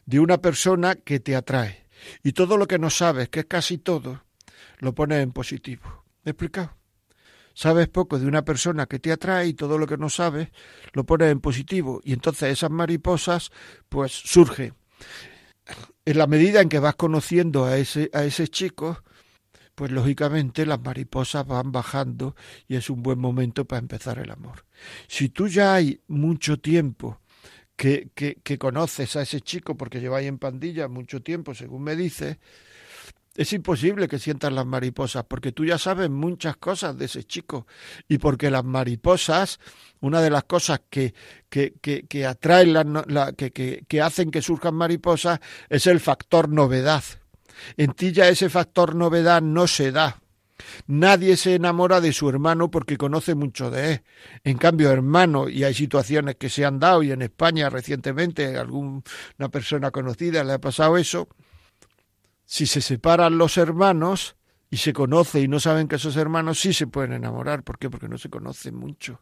[0.04, 1.88] de una persona que te atrae.
[2.22, 4.22] Y todo lo que no sabes, que es casi todo,
[4.78, 6.04] lo pones en positivo.
[6.22, 6.76] ¿Me he explicado?
[7.52, 10.50] Sabes poco de una persona que te atrae y todo lo que no sabes
[10.92, 12.00] lo pones en positivo.
[12.04, 13.50] Y entonces esas mariposas
[13.88, 14.74] pues surgen
[16.04, 19.02] en la medida en que vas conociendo a ese, a ese chico,
[19.74, 22.34] pues lógicamente las mariposas van bajando
[22.66, 24.64] y es un buen momento para empezar el amor.
[25.08, 27.20] Si tú ya hay mucho tiempo
[27.76, 31.94] que, que, que conoces a ese chico, porque lleváis en pandilla mucho tiempo, según me
[31.94, 32.38] dices,
[33.36, 37.66] es imposible que sientas las mariposas, porque tú ya sabes muchas cosas de ese chico.
[38.08, 39.60] Y porque las mariposas,
[40.00, 41.14] una de las cosas que,
[41.48, 47.04] que, que, que atraen, la, la, que, hacen que surjan mariposas, es el factor novedad.
[47.76, 50.20] En ti ya ese factor novedad no se da.
[50.86, 54.02] Nadie se enamora de su hermano porque conoce mucho de él.
[54.42, 59.02] En cambio, hermano, y hay situaciones que se han dado, y en España recientemente alguna
[59.50, 61.28] persona conocida le ha pasado eso,
[62.46, 64.36] si se separan los hermanos
[64.70, 67.62] y se conoce y no saben que esos hermanos sí se pueden enamorar.
[67.62, 67.90] ¿Por qué?
[67.90, 69.20] Porque no se conocen mucho.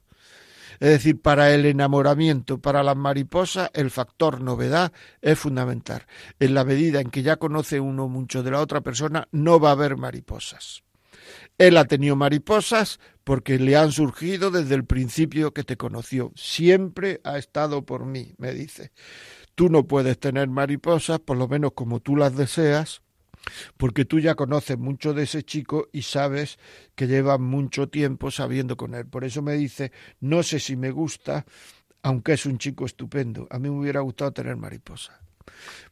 [0.80, 6.06] Es decir, para el enamoramiento, para las mariposas, el factor novedad es fundamental.
[6.40, 9.70] En la medida en que ya conoce uno mucho de la otra persona, no va
[9.70, 10.82] a haber mariposas.
[11.58, 16.32] Él ha tenido mariposas porque le han surgido desde el principio que te conoció.
[16.34, 18.90] Siempre ha estado por mí, me dice.
[19.54, 23.03] Tú no puedes tener mariposas, por lo menos como tú las deseas,
[23.76, 26.58] porque tú ya conoces mucho de ese chico y sabes
[26.94, 29.06] que lleva mucho tiempo sabiendo con él.
[29.06, 31.44] Por eso me dice, no sé si me gusta,
[32.02, 33.46] aunque es un chico estupendo.
[33.50, 35.20] A mí me hubiera gustado tener mariposa.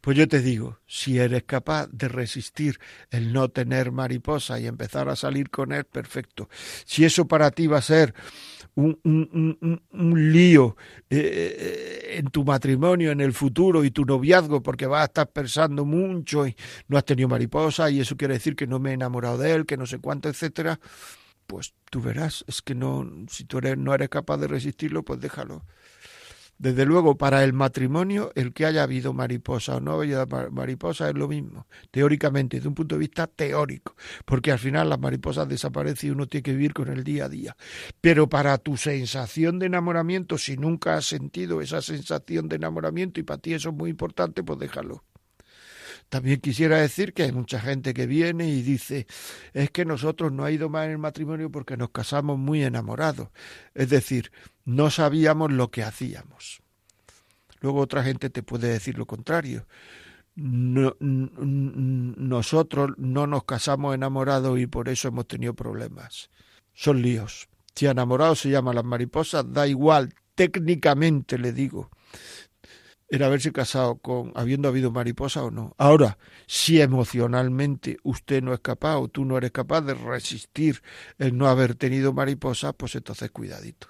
[0.01, 2.79] Pues yo te digo, si eres capaz de resistir
[3.11, 6.49] el no tener mariposa y empezar a salir con él, perfecto.
[6.85, 8.13] Si eso para ti va a ser
[8.75, 10.75] un, un, un, un lío
[11.09, 15.85] eh, en tu matrimonio, en el futuro y tu noviazgo, porque vas a estar pensando
[15.85, 16.55] mucho y
[16.87, 19.65] no has tenido mariposa y eso quiere decir que no me he enamorado de él,
[19.65, 20.79] que no sé cuánto, etcétera,
[21.47, 25.19] pues tú verás, es que no, si tú eres, no eres capaz de resistirlo, pues
[25.19, 25.65] déjalo.
[26.57, 31.15] Desde luego, para el matrimonio, el que haya habido mariposa o no haya mariposa es
[31.15, 33.95] lo mismo, teóricamente, desde un punto de vista teórico,
[34.25, 37.29] porque al final las mariposas desaparecen y uno tiene que vivir con el día a
[37.29, 37.57] día.
[37.99, 43.23] Pero para tu sensación de enamoramiento, si nunca has sentido esa sensación de enamoramiento y
[43.23, 45.03] para ti eso es muy importante, pues déjalo.
[46.09, 49.07] También quisiera decir que hay mucha gente que viene y dice,
[49.53, 53.29] es que nosotros no ha ido más en el matrimonio porque nos casamos muy enamorados.
[53.73, 54.31] Es decir,
[54.65, 56.61] no sabíamos lo que hacíamos.
[57.61, 59.65] Luego otra gente te puede decir lo contrario.
[60.35, 66.29] No, nosotros no nos casamos enamorados y por eso hemos tenido problemas.
[66.73, 67.47] Son líos.
[67.75, 71.89] Si enamorado se llama las mariposas, da igual, técnicamente le digo
[73.13, 75.75] era haberse casado con habiendo habido mariposa o no.
[75.77, 80.81] Ahora, si emocionalmente usted no es capaz o tú no eres capaz de resistir
[81.19, 83.87] el no haber tenido mariposa, pues entonces cuidadito.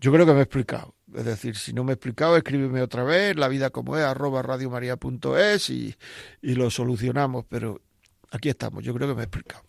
[0.00, 0.94] Yo creo que me he explicado.
[1.14, 4.42] Es decir, si no me he explicado, escríbeme otra vez, la vida como es, arroba
[4.42, 5.94] radiomaria.es y,
[6.40, 7.44] y lo solucionamos.
[7.48, 7.80] Pero
[8.30, 9.64] aquí estamos, yo creo que me he explicado.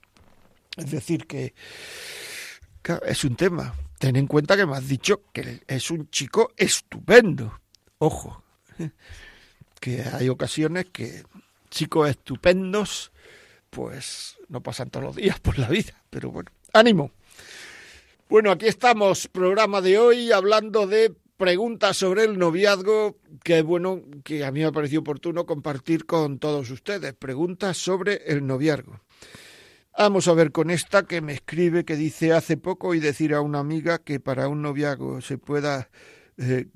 [0.78, 1.54] Es decir, que
[3.06, 3.74] es un tema.
[4.00, 7.60] Ten en cuenta que me has dicho que es un chico estupendo.
[8.00, 8.44] Ojo,
[9.80, 11.24] que hay ocasiones que
[11.70, 13.12] chicos estupendos
[13.70, 17.12] pues no pasan todos los días por la vida, pero bueno, ánimo.
[18.32, 24.46] Bueno, aquí estamos, programa de hoy, hablando de preguntas sobre el noviazgo, que bueno, que
[24.46, 29.02] a mí me ha parecido oportuno compartir con todos ustedes, preguntas sobre el noviazgo.
[29.98, 33.42] Vamos a ver con esta que me escribe que dice hace poco y decir a
[33.42, 35.90] una amiga que para un noviazgo se pueda
[36.38, 36.68] eh,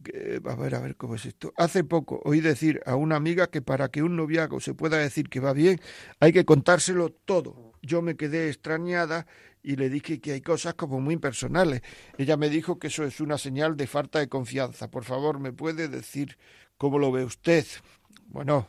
[0.44, 1.54] a ver, a ver cómo es esto.
[1.56, 5.30] Hace poco oí decir a una amiga que para que un noviazgo se pueda decir
[5.30, 5.80] que va bien,
[6.20, 7.72] hay que contárselo todo.
[7.82, 9.26] Yo me quedé extrañada
[9.66, 11.82] y le dije que hay cosas como muy personales.
[12.20, 14.92] Ella me dijo que eso es una señal de falta de confianza.
[14.92, 16.38] Por favor, ¿me puede decir
[16.78, 17.66] cómo lo ve usted?
[18.28, 18.68] Bueno,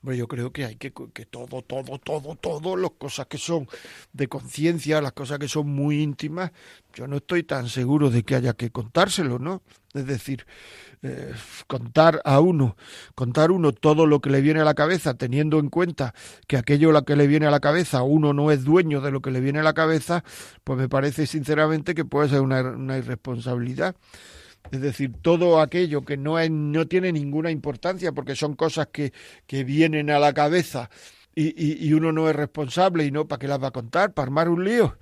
[0.00, 3.66] Hombre, yo creo que hay que, que todo, todo, todo, todo, las cosas que son
[4.12, 6.52] de conciencia, las cosas que son muy íntimas,
[6.94, 9.60] yo no estoy tan seguro de que haya que contárselo, ¿no?
[9.94, 10.46] Es decir,
[11.02, 11.34] eh,
[11.66, 12.76] contar a uno,
[13.16, 16.14] contar uno todo lo que le viene a la cabeza, teniendo en cuenta
[16.46, 19.20] que aquello lo que le viene a la cabeza, uno no es dueño de lo
[19.20, 20.22] que le viene a la cabeza,
[20.62, 23.96] pues me parece sinceramente que puede ser una, una irresponsabilidad.
[24.70, 29.12] Es decir, todo aquello que no, es, no tiene ninguna importancia porque son cosas que,
[29.46, 30.90] que vienen a la cabeza
[31.34, 34.12] y, y, uno no es responsable y no, ¿para qué las va a contar?
[34.12, 34.98] ¿Para armar un lío?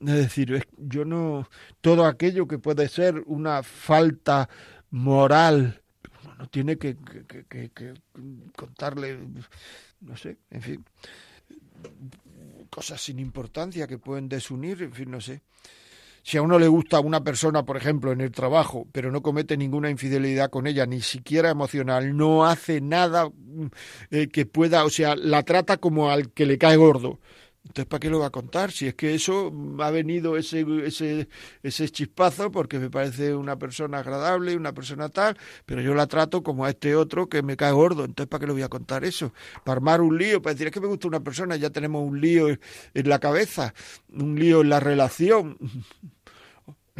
[0.00, 1.48] Es decir, yo no.
[1.80, 4.48] Todo aquello que puede ser una falta
[4.90, 5.80] moral,
[6.24, 6.96] uno no tiene que,
[7.28, 7.94] que, que, que
[8.56, 9.18] contarle,
[10.00, 10.84] no sé, en fin,
[12.70, 15.42] cosas sin importancia que pueden desunir, en fin, no sé.
[16.28, 19.56] Si a uno le gusta una persona, por ejemplo, en el trabajo, pero no comete
[19.56, 23.30] ninguna infidelidad con ella, ni siquiera emocional, no hace nada
[24.10, 27.18] eh, que pueda, o sea, la trata como al que le cae gordo.
[27.64, 28.72] Entonces, ¿para qué lo va a contar?
[28.72, 31.28] Si es que eso ha venido ese, ese,
[31.62, 36.42] ese chispazo porque me parece una persona agradable, una persona tal, pero yo la trato
[36.42, 38.04] como a este otro que me cae gordo.
[38.04, 39.32] Entonces, ¿para qué le voy a contar eso?
[39.64, 42.20] Para armar un lío, para decir, es que me gusta una persona, ya tenemos un
[42.20, 43.74] lío en la cabeza,
[44.12, 45.58] un lío en la relación.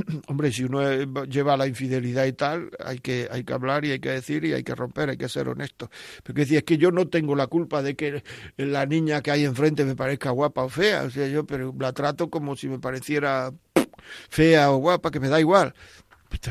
[0.29, 0.83] hombre, si uno
[1.25, 4.53] lleva la infidelidad y tal, hay que, hay que hablar y hay que decir y
[4.53, 5.91] hay que romper, hay que ser honesto.
[6.23, 8.23] Porque decía, es que yo no tengo la culpa de que
[8.57, 11.93] la niña que hay enfrente me parezca guapa o fea, o sea, yo pero la
[11.93, 13.53] trato como si me pareciera
[14.29, 15.75] fea o guapa, que me da igual.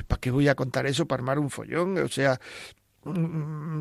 [0.07, 1.05] ¿Para qué voy a contar eso?
[1.05, 2.39] Para armar un follón, o sea,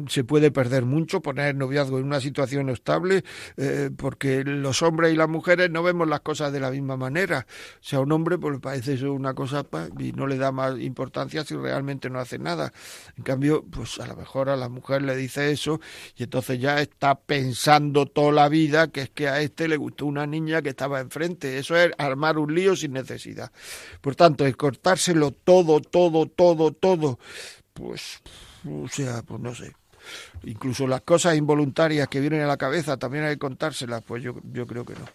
[0.09, 3.25] se puede perder mucho, poner el noviazgo en una situación estable,
[3.57, 7.47] eh, porque los hombres y las mujeres no vemos las cosas de la misma manera.
[7.81, 9.65] O sea, un hombre pues parece eso una cosa
[9.99, 12.73] y no le da más importancia si realmente no hace nada.
[13.17, 15.81] En cambio, pues a lo mejor a la mujer le dice eso
[16.17, 20.07] y entonces ya está pensando toda la vida que es que a este le gustó
[20.07, 21.59] una niña que estaba enfrente.
[21.59, 23.53] Eso es armar un lío sin necesidad.
[24.01, 27.19] Por tanto, el cortárselo todo, todo, todo, todo,
[27.73, 28.23] pues,
[28.69, 29.75] o sea, pues no sé.
[30.45, 34.37] Incluso las cosas involuntarias que vienen a la cabeza también hay que contárselas, pues yo,
[34.53, 35.07] yo creo que no.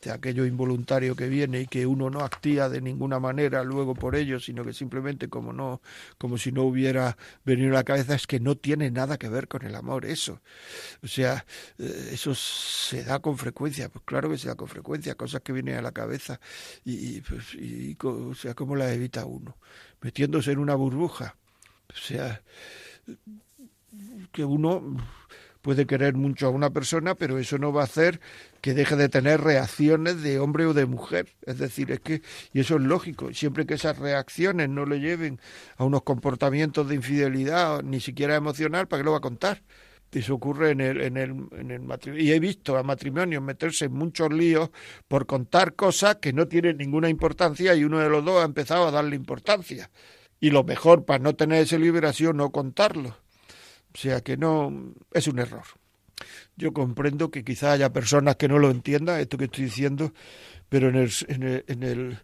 [0.00, 4.16] Sea, aquello involuntario que viene y que uno no actúa de ninguna manera luego por
[4.16, 5.80] ello, sino que simplemente como no,
[6.18, 7.16] como si no hubiera
[7.46, 10.42] venido a la cabeza, es que no tiene nada que ver con el amor, eso.
[11.02, 11.46] O sea,
[11.78, 15.54] eh, eso se da con frecuencia, pues claro que se da con frecuencia, cosas que
[15.54, 16.38] vienen a la cabeza
[16.84, 19.56] y, y, pues, y o sea, ¿cómo las evita uno?
[20.02, 21.34] Metiéndose en una burbuja.
[21.88, 22.42] O sea,
[24.32, 24.96] que uno
[25.62, 28.20] puede querer mucho a una persona, pero eso no va a hacer
[28.60, 31.28] que deje de tener reacciones de hombre o de mujer.
[31.46, 32.20] Es decir, es que,
[32.52, 35.40] y eso es lógico, siempre que esas reacciones no le lleven
[35.76, 39.62] a unos comportamientos de infidelidad, ni siquiera emocional, ¿para qué lo va a contar?
[40.12, 42.24] Eso ocurre en el, en el, en el matrimonio.
[42.24, 44.70] Y he visto a matrimonios meterse en muchos líos
[45.08, 48.86] por contar cosas que no tienen ninguna importancia y uno de los dos ha empezado
[48.86, 49.90] a darle importancia.
[50.44, 53.16] Y lo mejor para no tener esa liberación, no contarlo.
[53.94, 55.64] O sea que no, es un error.
[56.54, 60.12] Yo comprendo que quizá haya personas que no lo entiendan, esto que estoy diciendo,
[60.68, 62.18] pero en el, en el, en el,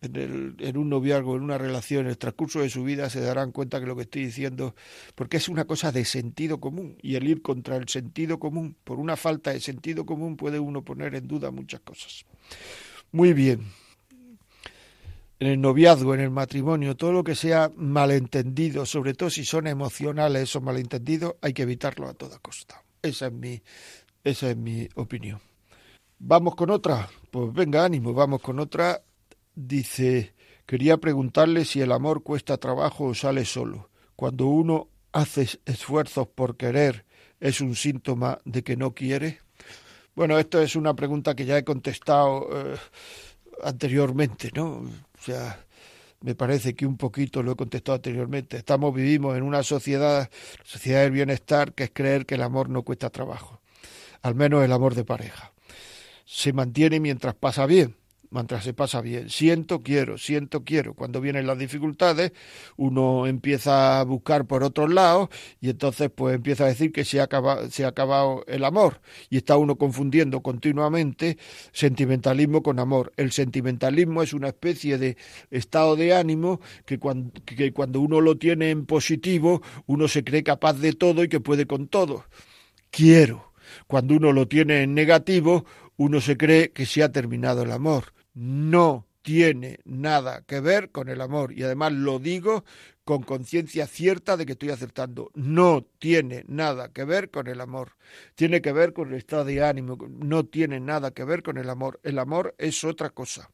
[0.00, 3.20] en, el, en un noviazgo, en una relación, en el transcurso de su vida, se
[3.20, 4.74] darán cuenta que lo que estoy diciendo,
[5.14, 8.98] porque es una cosa de sentido común, y el ir contra el sentido común, por
[8.98, 12.26] una falta de sentido común, puede uno poner en duda muchas cosas.
[13.12, 13.60] Muy bien
[15.40, 19.66] en el noviazgo, en el matrimonio, todo lo que sea malentendido, sobre todo si son
[19.66, 22.84] emocionales esos malentendidos, hay que evitarlo a toda costa.
[23.02, 23.62] Esa es mi,
[24.22, 25.40] esa es mi opinión.
[26.18, 27.08] Vamos con otra.
[27.30, 29.02] Pues venga, ánimo, vamos con otra.
[29.54, 30.34] Dice,
[30.66, 33.88] quería preguntarle si el amor cuesta trabajo o sale solo.
[34.16, 37.06] Cuando uno hace esfuerzos por querer,
[37.40, 39.40] ¿es un síntoma de que no quiere?
[40.14, 42.76] Bueno, esto es una pregunta que ya he contestado eh,
[43.64, 44.82] anteriormente, ¿no?
[45.20, 45.64] O sea,
[46.22, 48.56] me parece que un poquito lo he contestado anteriormente.
[48.56, 50.30] Estamos, vivimos en una sociedad,
[50.64, 53.60] sociedad del bienestar, que es creer que el amor no cuesta trabajo.
[54.22, 55.52] Al menos el amor de pareja.
[56.24, 57.99] Se mantiene mientras pasa bien
[58.30, 59.28] mientras se pasa bien.
[59.28, 60.94] Siento, quiero, siento, quiero.
[60.94, 62.32] Cuando vienen las dificultades,
[62.76, 65.28] uno empieza a buscar por otros lados
[65.60, 69.00] y entonces pues empieza a decir que se ha, acabado, el amor.
[69.28, 71.38] Y está uno confundiendo continuamente
[71.72, 73.12] sentimentalismo con amor.
[73.16, 75.16] El sentimentalismo es una especie de
[75.50, 80.42] estado de ánimo que cuando, que cuando uno lo tiene en positivo, uno se cree
[80.42, 82.24] capaz de todo y que puede con todo.
[82.90, 83.50] Quiero.
[83.86, 85.64] Cuando uno lo tiene en negativo,
[85.96, 91.08] uno se cree que se ha terminado el amor no tiene nada que ver con
[91.08, 92.64] el amor y además lo digo
[93.04, 95.30] con conciencia cierta de que estoy acertando.
[95.34, 97.96] No tiene nada que ver con el amor.
[98.34, 99.98] Tiene que ver con el estado de ánimo.
[100.08, 101.98] No tiene nada que ver con el amor.
[102.04, 103.50] El amor es otra cosa.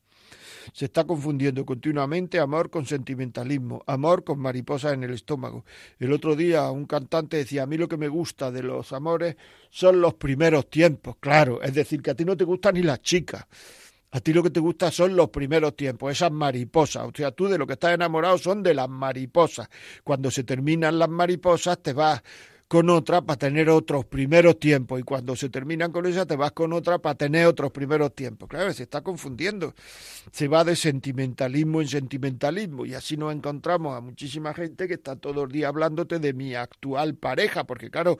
[0.72, 5.64] Se está confundiendo continuamente amor con sentimentalismo, amor con mariposas en el estómago.
[5.98, 9.36] El otro día un cantante decía, a mí lo que me gusta de los amores
[9.70, 11.16] son los primeros tiempos.
[11.20, 13.46] Claro, es decir, que a ti no te gustan ni las chicas
[14.16, 17.04] a ti lo que te gusta son los primeros tiempos, esas mariposas.
[17.04, 19.68] O sea, tú de lo que estás enamorado son de las mariposas.
[20.04, 22.22] Cuando se terminan las mariposas, te vas
[22.68, 26.50] con otra para tener otros primeros tiempos y cuando se terminan con esa te vas
[26.50, 28.48] con otra para tener otros primeros tiempos.
[28.48, 29.74] Claro, se está confundiendo.
[30.32, 35.14] Se va de sentimentalismo en sentimentalismo y así nos encontramos a muchísima gente que está
[35.14, 38.18] todo el día hablándote de mi actual pareja, porque claro,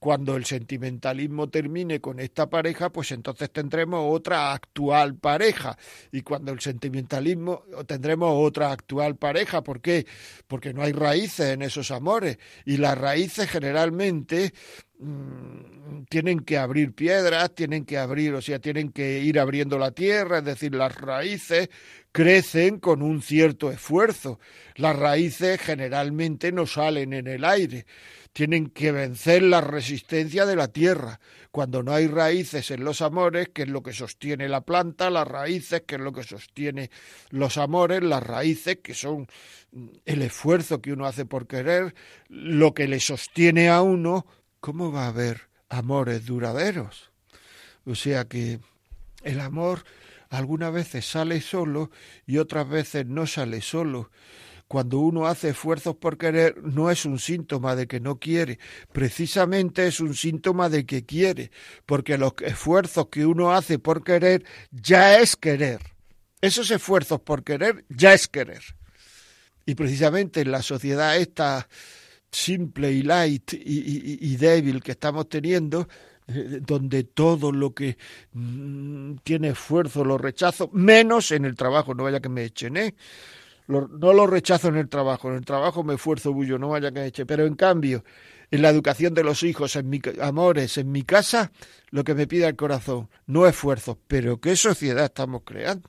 [0.00, 5.78] cuando el sentimentalismo termine con esta pareja, pues entonces tendremos otra actual pareja
[6.10, 9.62] y cuando el sentimentalismo tendremos otra actual pareja.
[9.62, 10.06] ¿Por qué?
[10.48, 14.52] Porque no hay raíces en esos amores y las raíces generalmente realmente
[14.98, 19.90] mm, tienen que abrir piedras, tienen que abrir, o sea, tienen que ir abriendo la
[19.90, 21.68] tierra, es decir, las raíces
[22.12, 24.40] crecen con un cierto esfuerzo.
[24.76, 27.86] Las raíces generalmente no salen en el aire,
[28.34, 31.20] tienen que vencer la resistencia de la tierra.
[31.52, 35.26] Cuando no hay raíces en los amores, que es lo que sostiene la planta, las
[35.26, 36.90] raíces, que es lo que sostiene
[37.30, 39.28] los amores, las raíces, que son
[40.04, 41.94] el esfuerzo que uno hace por querer,
[42.28, 44.26] lo que le sostiene a uno,
[44.58, 47.12] ¿cómo va a haber amores duraderos?
[47.86, 48.58] O sea que
[49.22, 49.84] el amor
[50.28, 51.92] algunas veces sale solo
[52.26, 54.10] y otras veces no sale solo
[54.74, 58.58] cuando uno hace esfuerzos por querer, no es un síntoma de que no quiere,
[58.90, 61.52] precisamente es un síntoma de que quiere,
[61.86, 65.78] porque los esfuerzos que uno hace por querer ya es querer.
[66.40, 68.64] Esos esfuerzos por querer ya es querer.
[69.64, 71.68] Y precisamente en la sociedad esta
[72.32, 75.86] simple y light y, débil que estamos teniendo,
[76.26, 77.96] eh, donde todo lo que
[78.32, 82.96] mm, tiene esfuerzo lo rechazo, menos en el trabajo, no vaya que me echen, ¿eh?
[83.66, 87.06] No lo rechazo en el trabajo, en el trabajo me esfuerzo bullo, no vaya que
[87.06, 88.04] eche, pero en cambio,
[88.50, 91.50] en la educación de los hijos, en mi amores, en mi casa,
[91.90, 95.88] lo que me pide el corazón, no esfuerzo, pero qué sociedad estamos creando.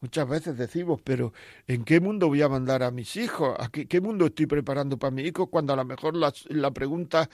[0.00, 1.32] Muchas veces decimos, pero
[1.66, 3.56] ¿en qué mundo voy a mandar a mis hijos?
[3.58, 5.48] ¿A qué, mundo estoy preparando para mi hijo?
[5.48, 7.28] Cuando a lo mejor la, la pregunta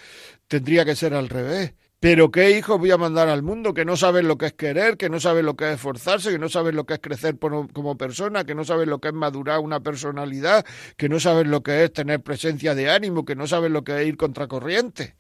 [0.49, 1.75] tendría que ser al revés.
[2.01, 4.99] Pero ¿qué hijos voy a mandar al mundo que no saben lo que es querer,
[4.99, 7.97] que no saben lo que es esforzarse, que no saben lo que es crecer como
[7.97, 10.67] persona, que no saben lo que es madurar una personalidad,
[10.99, 14.03] que no saben lo que es tener presencia de ánimo, que no saben lo que
[14.03, 15.17] es ir contracorriente?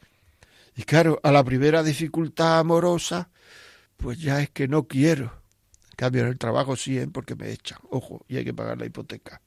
[0.77, 3.31] Y claro, a la primera dificultad amorosa,
[3.97, 5.33] pues ya es que no quiero.
[5.91, 7.09] En cambio, en el trabajo sí, ¿eh?
[7.11, 9.41] porque me echan, ojo, y hay que pagar la hipoteca.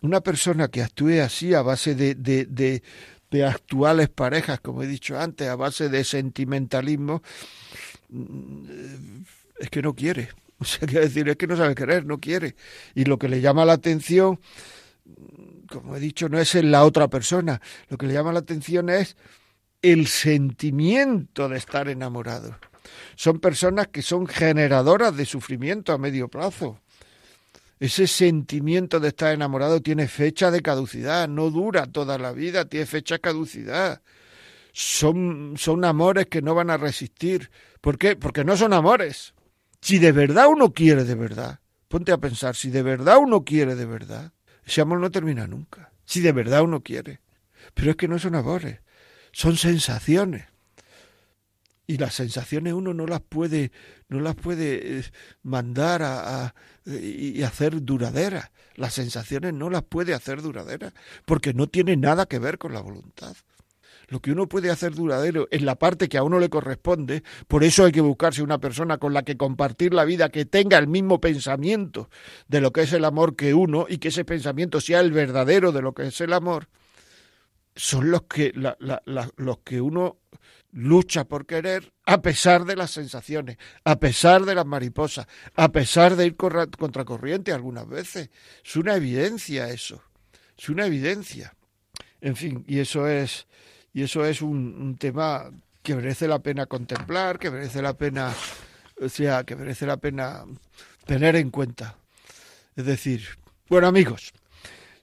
[0.00, 2.82] Una persona que actúe así a base de, de, de
[3.40, 7.22] actuales parejas, como he dicho antes, a base de sentimentalismo,
[8.10, 9.22] mm,
[9.58, 10.28] es que no quiere.
[10.58, 12.54] O sea, quiere decir, es que no sabe querer, no quiere.
[12.94, 14.38] Y lo que le llama la atención,
[15.68, 17.60] como he dicho, no es en la otra persona.
[17.88, 19.16] Lo que le llama la atención es
[19.82, 22.56] el sentimiento de estar enamorado.
[23.16, 26.78] Son personas que son generadoras de sufrimiento a medio plazo.
[27.82, 32.86] Ese sentimiento de estar enamorado tiene fecha de caducidad, no dura toda la vida, tiene
[32.86, 34.02] fecha de caducidad.
[34.72, 37.50] Son, son amores que no van a resistir.
[37.80, 38.14] ¿Por qué?
[38.14, 39.34] Porque no son amores.
[39.80, 41.58] Si de verdad uno quiere de verdad,
[41.88, 44.32] ponte a pensar, si de verdad uno quiere de verdad,
[44.64, 45.90] ese amor no termina nunca.
[46.04, 47.18] Si de verdad uno quiere.
[47.74, 48.78] Pero es que no son amores,
[49.32, 50.51] son sensaciones
[51.86, 53.72] y las sensaciones uno no las puede
[54.08, 55.04] no las puede eh,
[55.42, 56.54] mandar a,
[56.84, 58.50] y hacer duraderas.
[58.74, 60.92] Las sensaciones no las puede hacer duraderas
[61.24, 63.34] porque no tiene nada que ver con la voluntad.
[64.08, 67.64] Lo que uno puede hacer duradero es la parte que a uno le corresponde, por
[67.64, 70.86] eso hay que buscarse una persona con la que compartir la vida, que tenga el
[70.86, 72.10] mismo pensamiento
[72.46, 75.72] de lo que es el amor que uno y que ese pensamiento sea el verdadero
[75.72, 76.68] de lo que es el amor,
[77.74, 80.18] son los que, los que uno
[80.72, 86.16] lucha por querer a pesar de las sensaciones, a pesar de las mariposas, a pesar
[86.16, 88.30] de ir contracorriente algunas veces.
[88.64, 90.02] Es una evidencia eso,
[90.56, 91.54] es una evidencia.
[92.20, 93.46] En fin, y eso es,
[93.92, 95.50] y eso es un, un tema
[95.82, 98.32] que merece la pena contemplar, que merece la pena,
[99.00, 100.44] o sea, que merece la pena
[101.04, 101.96] tener en cuenta.
[102.76, 103.22] Es decir,
[103.68, 104.32] bueno amigos,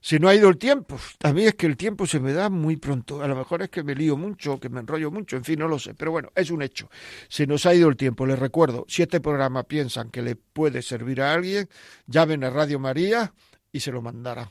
[0.02, 0.98] si no ha ido el tiempo.
[1.24, 3.22] A mí es que el tiempo se me da muy pronto.
[3.22, 5.68] A lo mejor es que me lío mucho, que me enrollo mucho, en fin, no
[5.68, 5.94] lo sé.
[5.94, 6.90] Pero bueno, es un hecho.
[7.28, 8.26] Se nos ha ido el tiempo.
[8.26, 11.70] Les recuerdo, si este programa piensan que le puede servir a alguien,
[12.08, 13.34] llamen a Radio María
[13.72, 14.50] y se lo mandarán.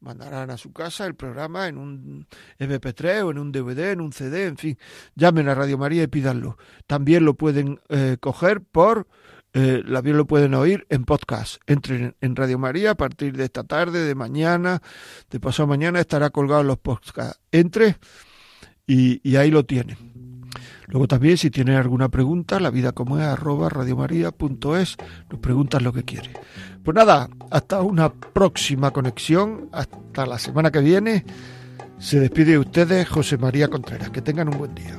[0.00, 2.26] Mandarán a su casa el programa en un
[2.58, 4.78] MP3 o en un DVD, en un CD, en fin.
[5.14, 6.56] Llamen a Radio María y pídanlo.
[6.86, 9.06] También lo pueden eh, coger por
[9.52, 11.60] eh, la lo pueden oír en podcast.
[11.66, 14.80] Entren en Radio María a partir de esta tarde, de mañana,
[15.30, 17.40] de pasado mañana estará colgado en los podcasts.
[17.50, 17.96] Entre
[18.86, 19.96] y, y, ahí lo tienen.
[20.86, 26.04] Luego también si tienen alguna pregunta, la vida como es arroba nos preguntan lo que
[26.04, 26.32] quieren.
[26.82, 31.24] Pues nada, hasta una próxima conexión, hasta la semana que viene.
[31.98, 34.10] Se despide de ustedes José María Contreras.
[34.10, 34.98] Que tengan un buen día.